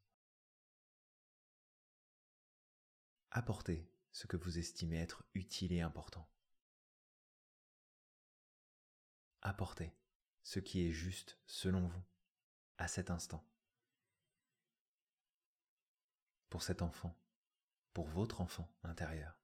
Apportez 3.30 3.90
ce 4.12 4.26
que 4.28 4.37
vous 4.37 4.59
estimez 4.59 4.98
être 4.98 5.24
utile 5.35 5.72
et 5.72 5.80
important. 5.80 6.28
Apportez 9.40 9.92
ce 10.44 10.61
qui 10.61 10.87
est 10.87 10.92
juste 10.92 11.40
selon 11.46 11.88
vous 11.88 12.04
à 12.78 12.88
cet 12.88 13.10
instant. 13.10 13.44
Pour 16.50 16.62
cet 16.62 16.82
enfant, 16.82 17.16
pour 17.92 18.06
votre 18.06 18.40
enfant 18.40 18.72
intérieur. 18.82 19.38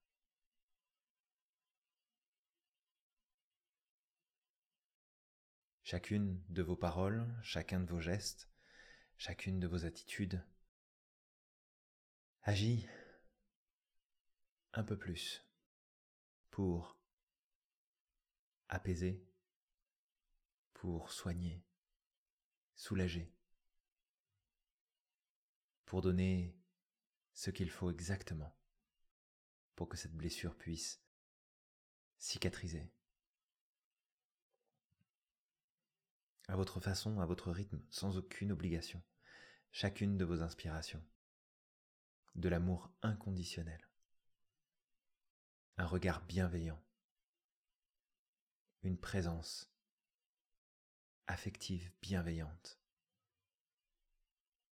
Chacune 5.82 6.40
de 6.48 6.62
vos 6.62 6.76
paroles, 6.76 7.26
chacun 7.42 7.80
de 7.80 7.90
vos 7.90 8.00
gestes, 8.00 8.48
chacune 9.18 9.58
de 9.58 9.66
vos 9.66 9.84
attitudes 9.84 10.44
agit 12.42 12.88
un 14.72 14.84
peu 14.84 14.96
plus 14.96 15.44
pour 16.50 16.96
apaiser, 18.68 19.24
pour 20.74 21.10
soigner, 21.10 21.62
soulager, 22.80 23.30
pour 25.84 26.00
donner 26.00 26.56
ce 27.34 27.50
qu'il 27.50 27.68
faut 27.68 27.90
exactement 27.90 28.56
pour 29.76 29.86
que 29.86 29.98
cette 29.98 30.16
blessure 30.16 30.56
puisse 30.56 31.02
cicatriser, 32.16 32.90
à 36.48 36.56
votre 36.56 36.80
façon, 36.80 37.20
à 37.20 37.26
votre 37.26 37.52
rythme, 37.52 37.82
sans 37.90 38.16
aucune 38.16 38.50
obligation, 38.50 39.02
chacune 39.72 40.16
de 40.16 40.24
vos 40.24 40.40
inspirations. 40.40 41.04
De 42.34 42.48
l'amour 42.48 42.90
inconditionnel. 43.02 43.86
Un 45.76 45.86
regard 45.86 46.24
bienveillant. 46.24 46.82
Une 48.82 48.98
présence 48.98 49.70
affective, 51.30 51.92
bienveillante, 52.02 52.80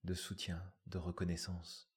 de 0.04 0.14
soutien, 0.16 0.62
de 0.88 0.98
reconnaissance. 0.98 1.88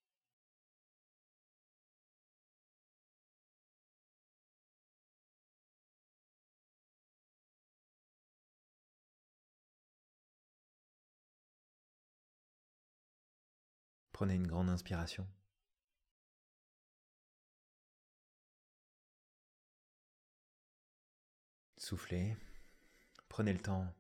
Prenez 14.13 14.35
une 14.35 14.47
grande 14.47 14.69
inspiration. 14.69 15.27
Soufflez, 21.79 22.37
prenez 23.31 23.55
le 23.55 23.61
temps 23.61 23.91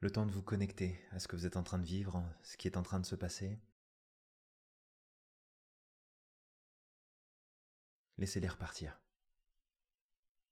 le 0.00 0.10
temps 0.10 0.26
de 0.26 0.32
vous 0.32 0.42
connecter 0.42 1.00
à 1.10 1.18
ce 1.18 1.26
que 1.26 1.36
vous 1.36 1.46
êtes 1.46 1.56
en 1.56 1.62
train 1.62 1.78
de 1.78 1.84
vivre, 1.86 2.22
ce 2.42 2.56
qui 2.56 2.68
est 2.68 2.76
en 2.76 2.82
train 2.82 3.00
de 3.00 3.06
se 3.06 3.14
passer. 3.14 3.58
Laissez-les 8.18 8.48
repartir. 8.48 9.00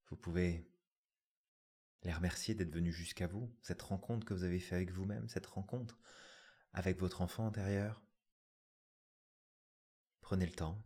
Vous 0.08 0.16
pouvez 0.16 0.70
les 2.02 2.12
remercier 2.12 2.54
d'être 2.54 2.72
venus 2.72 2.94
jusqu'à 2.94 3.26
vous, 3.26 3.54
cette 3.62 3.82
rencontre 3.82 4.26
que 4.26 4.34
vous 4.34 4.44
avez 4.44 4.60
fait 4.60 4.76
avec 4.76 4.90
vous-même, 4.90 5.28
cette 5.28 5.46
rencontre 5.46 5.98
avec 6.72 6.98
votre 6.98 7.22
enfant 7.22 7.46
intérieur. 7.46 8.02
Prenez 10.20 10.46
le 10.46 10.52
temps. 10.52 10.82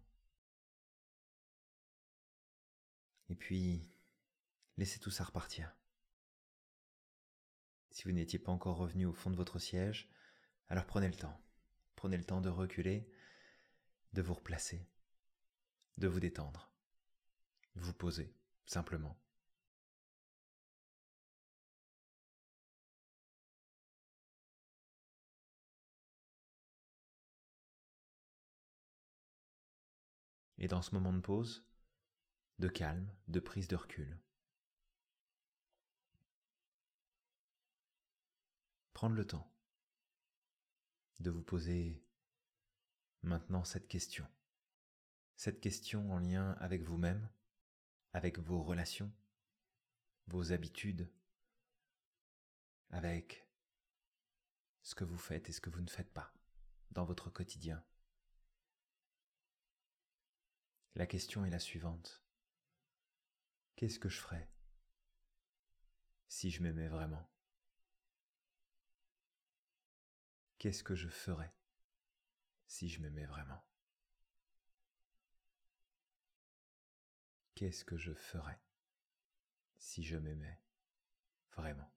Et 3.29 3.35
puis, 3.35 3.88
laissez 4.77 4.99
tout 4.99 5.11
ça 5.11 5.25
repartir. 5.25 5.78
Si 7.99 8.05
vous 8.05 8.13
n'étiez 8.13 8.39
pas 8.39 8.53
encore 8.53 8.77
revenu 8.77 9.07
au 9.07 9.13
fond 9.13 9.29
de 9.29 9.35
votre 9.35 9.59
siège, 9.59 10.09
alors 10.69 10.87
prenez 10.87 11.09
le 11.09 11.17
temps. 11.17 11.37
Prenez 11.97 12.17
le 12.17 12.23
temps 12.23 12.41
de 12.41 12.49
reculer, 12.49 13.11
de 14.13 14.23
vous 14.23 14.35
replacer, 14.35 14.89
de 15.97 16.07
vous 16.07 16.21
détendre, 16.21 16.71
vous 17.75 17.93
poser, 17.93 18.33
simplement. 18.67 19.19
Et 30.59 30.69
dans 30.69 30.83
ce 30.83 30.95
moment 30.95 31.13
de 31.13 31.19
pause, 31.19 31.67
de 32.61 32.69
calme, 32.69 33.13
de 33.27 33.41
prise 33.41 33.67
de 33.67 33.75
recul, 33.75 34.21
prendre 38.99 39.15
le 39.15 39.29
temps 39.29 39.49
de 41.21 41.31
vous 41.31 41.45
poser 41.45 42.05
maintenant 43.23 43.63
cette 43.63 43.87
question. 43.87 44.27
Cette 45.37 45.61
question 45.61 46.11
en 46.11 46.19
lien 46.19 46.57
avec 46.59 46.83
vous-même, 46.83 47.31
avec 48.13 48.41
vos 48.41 48.61
relations, 48.61 49.13
vos 50.27 50.51
habitudes, 50.51 51.09
avec 52.91 53.49
ce 54.83 54.97
que 54.97 55.05
vous 55.05 55.17
faites 55.17 55.49
et 55.49 55.53
ce 55.53 55.61
que 55.61 55.71
vous 55.71 55.81
ne 55.81 55.91
faites 55.91 56.13
pas 56.13 56.35
dans 56.91 57.05
votre 57.05 57.31
quotidien. 57.31 57.81
La 60.97 61.07
question 61.07 61.45
est 61.45 61.51
la 61.51 61.61
suivante. 61.61 62.21
Qu'est-ce 63.77 64.01
que 64.01 64.09
je 64.09 64.19
ferais 64.19 64.51
si 66.27 66.51
je 66.51 66.65
m'aimais 66.65 66.89
vraiment? 66.89 67.38
Qu'est-ce 70.59 70.83
que 70.83 70.94
je 70.94 71.09
ferais 71.09 71.55
si 72.66 72.88
je 72.88 73.01
m'aimais 73.01 73.27
vraiment? 73.27 73.64
Qu'est-ce 77.55 77.85
que 77.85 77.97
je 77.97 78.12
ferais 78.12 78.61
si 79.77 80.03
je 80.03 80.16
m'aimais 80.16 80.61
vraiment? 81.57 81.90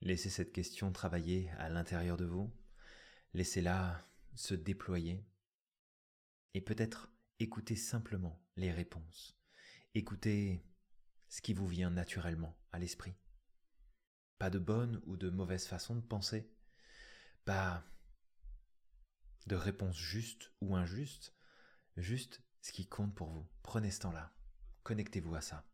Laissez 0.00 0.30
cette 0.30 0.52
question 0.52 0.92
travailler 0.92 1.50
à 1.58 1.68
l'intérieur 1.68 2.16
de 2.16 2.26
vous 2.26 2.52
Laissez-la 3.32 4.06
se 4.36 4.54
déployer 4.54 5.26
et 6.54 6.60
peut-être 6.60 7.10
écoutez 7.40 7.74
simplement 7.74 8.40
les 8.54 8.70
réponses. 8.70 9.36
Écoutez 9.94 10.64
ce 11.28 11.42
qui 11.42 11.52
vous 11.52 11.66
vient 11.66 11.90
naturellement 11.90 12.56
à 12.70 12.78
l'esprit. 12.78 13.16
Pas 14.44 14.50
de 14.50 14.58
bonne 14.58 15.00
ou 15.06 15.16
de 15.16 15.30
mauvaise 15.30 15.66
façon 15.66 15.96
de 15.96 16.02
penser. 16.02 16.46
Pas 17.46 17.82
de 19.46 19.56
réponse 19.56 19.96
juste 19.96 20.52
ou 20.60 20.76
injuste. 20.76 21.32
Juste 21.96 22.42
ce 22.60 22.70
qui 22.72 22.86
compte 22.86 23.14
pour 23.14 23.30
vous. 23.30 23.48
Prenez 23.62 23.90
ce 23.90 24.00
temps-là. 24.00 24.34
Connectez-vous 24.82 25.34
à 25.34 25.40
ça. 25.40 25.64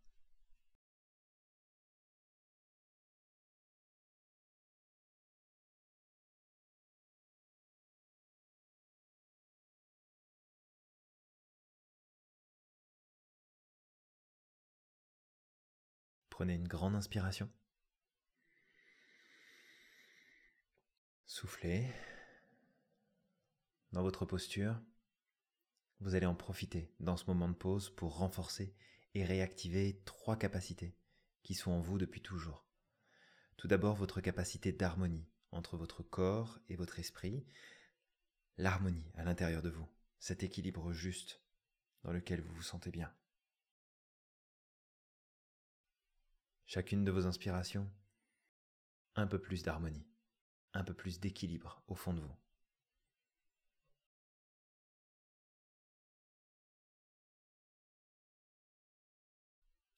Prenez 16.29 16.55
une 16.55 16.69
grande 16.69 16.95
inspiration. 16.95 17.51
Soufflez. 21.41 21.91
Dans 23.93 24.03
votre 24.03 24.27
posture, 24.27 24.79
vous 26.01 26.15
allez 26.15 26.27
en 26.27 26.35
profiter 26.35 26.93
dans 27.01 27.17
ce 27.17 27.25
moment 27.25 27.49
de 27.49 27.55
pause 27.55 27.89
pour 27.89 28.19
renforcer 28.19 28.77
et 29.15 29.25
réactiver 29.25 30.03
trois 30.05 30.37
capacités 30.37 30.99
qui 31.43 31.55
sont 31.55 31.71
en 31.71 31.81
vous 31.81 31.97
depuis 31.97 32.21
toujours. 32.21 32.67
Tout 33.57 33.69
d'abord, 33.69 33.95
votre 33.95 34.21
capacité 34.21 34.71
d'harmonie 34.71 35.27
entre 35.51 35.79
votre 35.79 36.03
corps 36.03 36.59
et 36.69 36.77
votre 36.77 36.99
esprit, 36.99 37.47
l'harmonie 38.59 39.11
à 39.15 39.25
l'intérieur 39.25 39.63
de 39.63 39.71
vous, 39.71 39.89
cet 40.19 40.43
équilibre 40.43 40.93
juste 40.93 41.41
dans 42.03 42.13
lequel 42.13 42.43
vous 42.43 42.53
vous 42.53 42.63
sentez 42.63 42.91
bien. 42.91 43.11
chacune 46.67 47.03
de 47.03 47.11
vos 47.11 47.25
inspirations, 47.27 47.91
un 49.15 49.27
peu 49.27 49.41
plus 49.41 49.63
d'harmonie, 49.63 50.10
un 50.75 50.85
peu 50.85 50.95
plus 50.95 51.21
d'équilibre 51.21 51.83
au 51.89 51.95
fond 51.95 52.15
de 52.15 52.21
vous. 52.21 52.37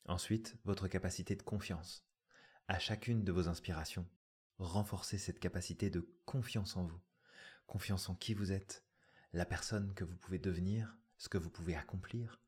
Ensuite, 0.07 0.57
votre 0.65 0.89
capacité 0.89 1.37
de 1.37 1.43
confiance. 1.43 2.05
À 2.69 2.79
chacune 2.79 3.25
de 3.25 3.33
vos 3.33 3.49
inspirations, 3.49 4.07
renforcez 4.59 5.17
cette 5.19 5.41
capacité 5.41 5.91
de 5.91 6.07
confiance 6.25 6.77
en 6.77 6.85
vous, 6.85 7.01
confiance 7.67 8.09
en 8.09 8.15
qui 8.15 8.35
vous 8.35 8.53
êtes, 8.53 8.85
la 9.33 9.47
personne 9.47 9.95
que 9.95 10.05
vous 10.05 10.17
pouvez 10.17 10.39
devenir, 10.39 10.97
ce 11.19 11.29
que 11.29 11.39
vous 11.39 11.51
pouvez 11.51 11.77
accomplir, 11.77 12.41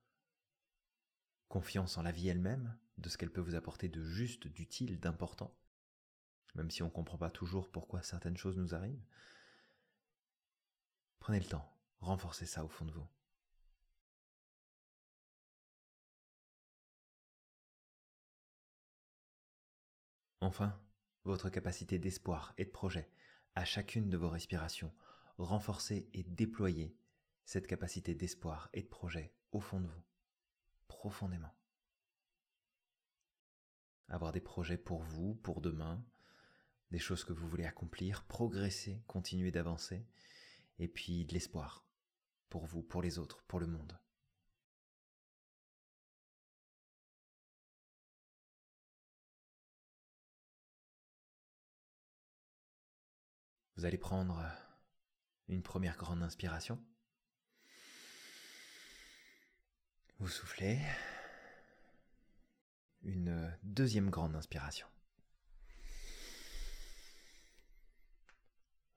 confiance 1.48 1.96
en 1.96 2.02
la 2.02 2.12
vie 2.12 2.28
elle-même, 2.28 2.76
de 2.98 3.08
ce 3.08 3.16
qu'elle 3.16 3.32
peut 3.32 3.40
vous 3.40 3.54
apporter 3.54 3.88
de 3.88 4.02
juste, 4.02 4.46
d'utile, 4.46 5.00
d'important, 5.00 5.56
même 6.54 6.70
si 6.70 6.82
on 6.82 6.86
ne 6.86 6.90
comprend 6.90 7.18
pas 7.18 7.30
toujours 7.30 7.70
pourquoi 7.70 8.02
certaines 8.02 8.36
choses 8.36 8.56
nous 8.56 8.74
arrivent. 8.74 9.04
Prenez 11.18 11.40
le 11.40 11.46
temps, 11.46 11.68
renforcez 12.00 12.46
ça 12.46 12.64
au 12.64 12.68
fond 12.68 12.84
de 12.84 12.92
vous. 12.92 13.06
Enfin, 20.40 20.78
votre 21.24 21.48
capacité 21.48 21.98
d'espoir 21.98 22.52
et 22.58 22.66
de 22.66 22.70
projet 22.70 23.10
à 23.54 23.64
chacune 23.64 24.10
de 24.10 24.16
vos 24.16 24.28
respirations, 24.28 24.92
renforcez 25.38 26.08
et 26.12 26.22
déployez 26.24 26.96
cette 27.44 27.66
capacité 27.66 28.14
d'espoir 28.14 28.68
et 28.74 28.82
de 28.82 28.88
projet 28.88 29.34
au 29.52 29.60
fond 29.60 29.80
de 29.80 29.86
vous 29.86 30.04
profondément. 31.04 31.54
Avoir 34.08 34.32
des 34.32 34.40
projets 34.40 34.78
pour 34.78 35.02
vous, 35.02 35.34
pour 35.34 35.60
demain, 35.60 36.04
des 36.94 37.00
choses 37.00 37.24
que 37.24 37.32
vous 37.32 37.48
voulez 37.48 37.64
accomplir, 37.64 38.22
progresser, 38.22 39.02
continuer 39.08 39.50
d'avancer, 39.50 40.06
et 40.78 40.86
puis 40.86 41.24
de 41.24 41.34
l'espoir 41.34 41.84
pour 42.48 42.66
vous, 42.66 42.82
pour 42.84 43.02
les 43.02 43.18
autres, 43.18 43.42
pour 43.48 43.58
le 43.58 43.66
monde. 43.66 43.98
Vous 53.76 53.84
allez 53.84 53.98
prendre 53.98 54.48
une 55.48 55.64
première 55.64 55.96
grande 55.96 56.22
inspiration. 56.22 56.80
Vous 60.20 60.28
soufflez. 60.28 60.80
Une 63.02 63.52
deuxième 63.64 64.10
grande 64.10 64.36
inspiration. 64.36 64.86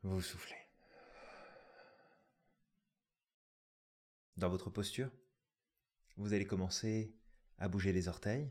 Vous 0.07 0.21
soufflez. 0.21 0.55
Dans 4.37 4.47
votre 4.47 4.69
posture, 4.69 5.11
vous 6.15 6.31
allez 6.31 6.47
commencer 6.47 7.13
à 7.57 7.67
bouger 7.67 7.91
les 7.91 8.07
orteils, 8.07 8.49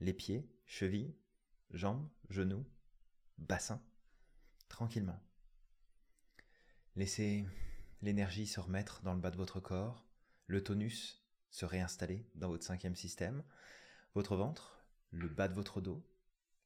les 0.00 0.12
pieds, 0.12 0.50
chevilles, 0.64 1.16
jambes, 1.70 2.10
genoux, 2.28 2.66
bassin, 3.38 3.80
tranquillement. 4.68 5.22
Laissez 6.96 7.46
l'énergie 8.02 8.48
se 8.48 8.58
remettre 8.58 9.00
dans 9.02 9.14
le 9.14 9.20
bas 9.20 9.30
de 9.30 9.36
votre 9.36 9.60
corps, 9.60 10.04
le 10.48 10.64
tonus 10.64 11.24
se 11.50 11.64
réinstaller 11.64 12.28
dans 12.34 12.48
votre 12.48 12.64
cinquième 12.64 12.96
système, 12.96 13.44
votre 14.14 14.34
ventre, 14.34 14.84
le 15.12 15.28
bas 15.28 15.46
de 15.46 15.54
votre 15.54 15.80
dos, 15.80 16.04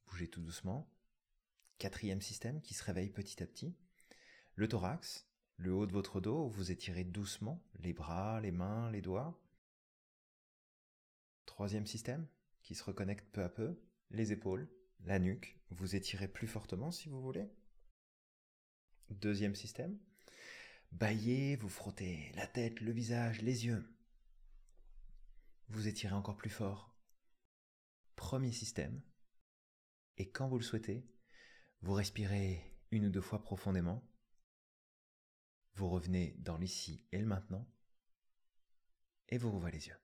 bougez 0.07 0.27
tout 0.27 0.41
doucement, 0.41 0.91
quatrième 1.77 2.21
système 2.21 2.59
qui 2.63 2.73
se 2.73 2.83
réveille 2.83 3.11
petit 3.11 3.43
à 3.43 3.45
petit, 3.45 3.77
le 4.55 4.67
thorax, 4.67 5.27
le 5.57 5.73
haut 5.73 5.85
de 5.85 5.91
votre 5.91 6.19
dos, 6.19 6.47
vous 6.47 6.71
étirez 6.71 7.03
doucement 7.03 7.63
les 7.75 7.93
bras, 7.93 8.41
les 8.41 8.51
mains, 8.51 8.91
les 8.91 9.01
doigts. 9.01 9.39
Troisième 11.45 11.87
système 11.87 12.27
qui 12.61 12.75
se 12.75 12.83
reconnecte 12.83 13.29
peu 13.31 13.43
à 13.43 13.49
peu, 13.49 13.79
les 14.09 14.31
épaules, 14.31 14.69
la 15.01 15.19
nuque, 15.19 15.59
vous 15.69 15.95
étirez 15.95 16.27
plus 16.27 16.47
fortement 16.47 16.91
si 16.91 17.09
vous 17.09 17.21
voulez. 17.21 17.49
Deuxième 19.09 19.55
système, 19.55 19.99
baillez, 20.91 21.55
vous 21.55 21.69
frottez 21.69 22.31
la 22.35 22.47
tête, 22.47 22.81
le 22.81 22.91
visage, 22.91 23.41
les 23.41 23.65
yeux. 23.65 23.83
Vous 25.69 25.87
étirez 25.87 26.13
encore 26.13 26.37
plus 26.37 26.49
fort. 26.49 26.95
Premier 28.15 28.51
système, 28.51 29.01
et 30.17 30.29
quand 30.29 30.47
vous 30.47 30.57
le 30.57 30.63
souhaitez, 30.63 31.07
vous 31.81 31.93
respirez 31.93 32.61
une 32.91 33.07
ou 33.07 33.09
deux 33.09 33.21
fois 33.21 33.41
profondément. 33.41 34.07
Vous 35.75 35.89
revenez 35.89 36.35
dans 36.39 36.57
l'ici 36.57 37.05
et 37.11 37.17
le 37.17 37.25
maintenant. 37.25 37.67
Et 39.29 39.37
vous 39.37 39.51
rouvrez 39.51 39.71
les 39.71 39.87
yeux. 39.87 39.97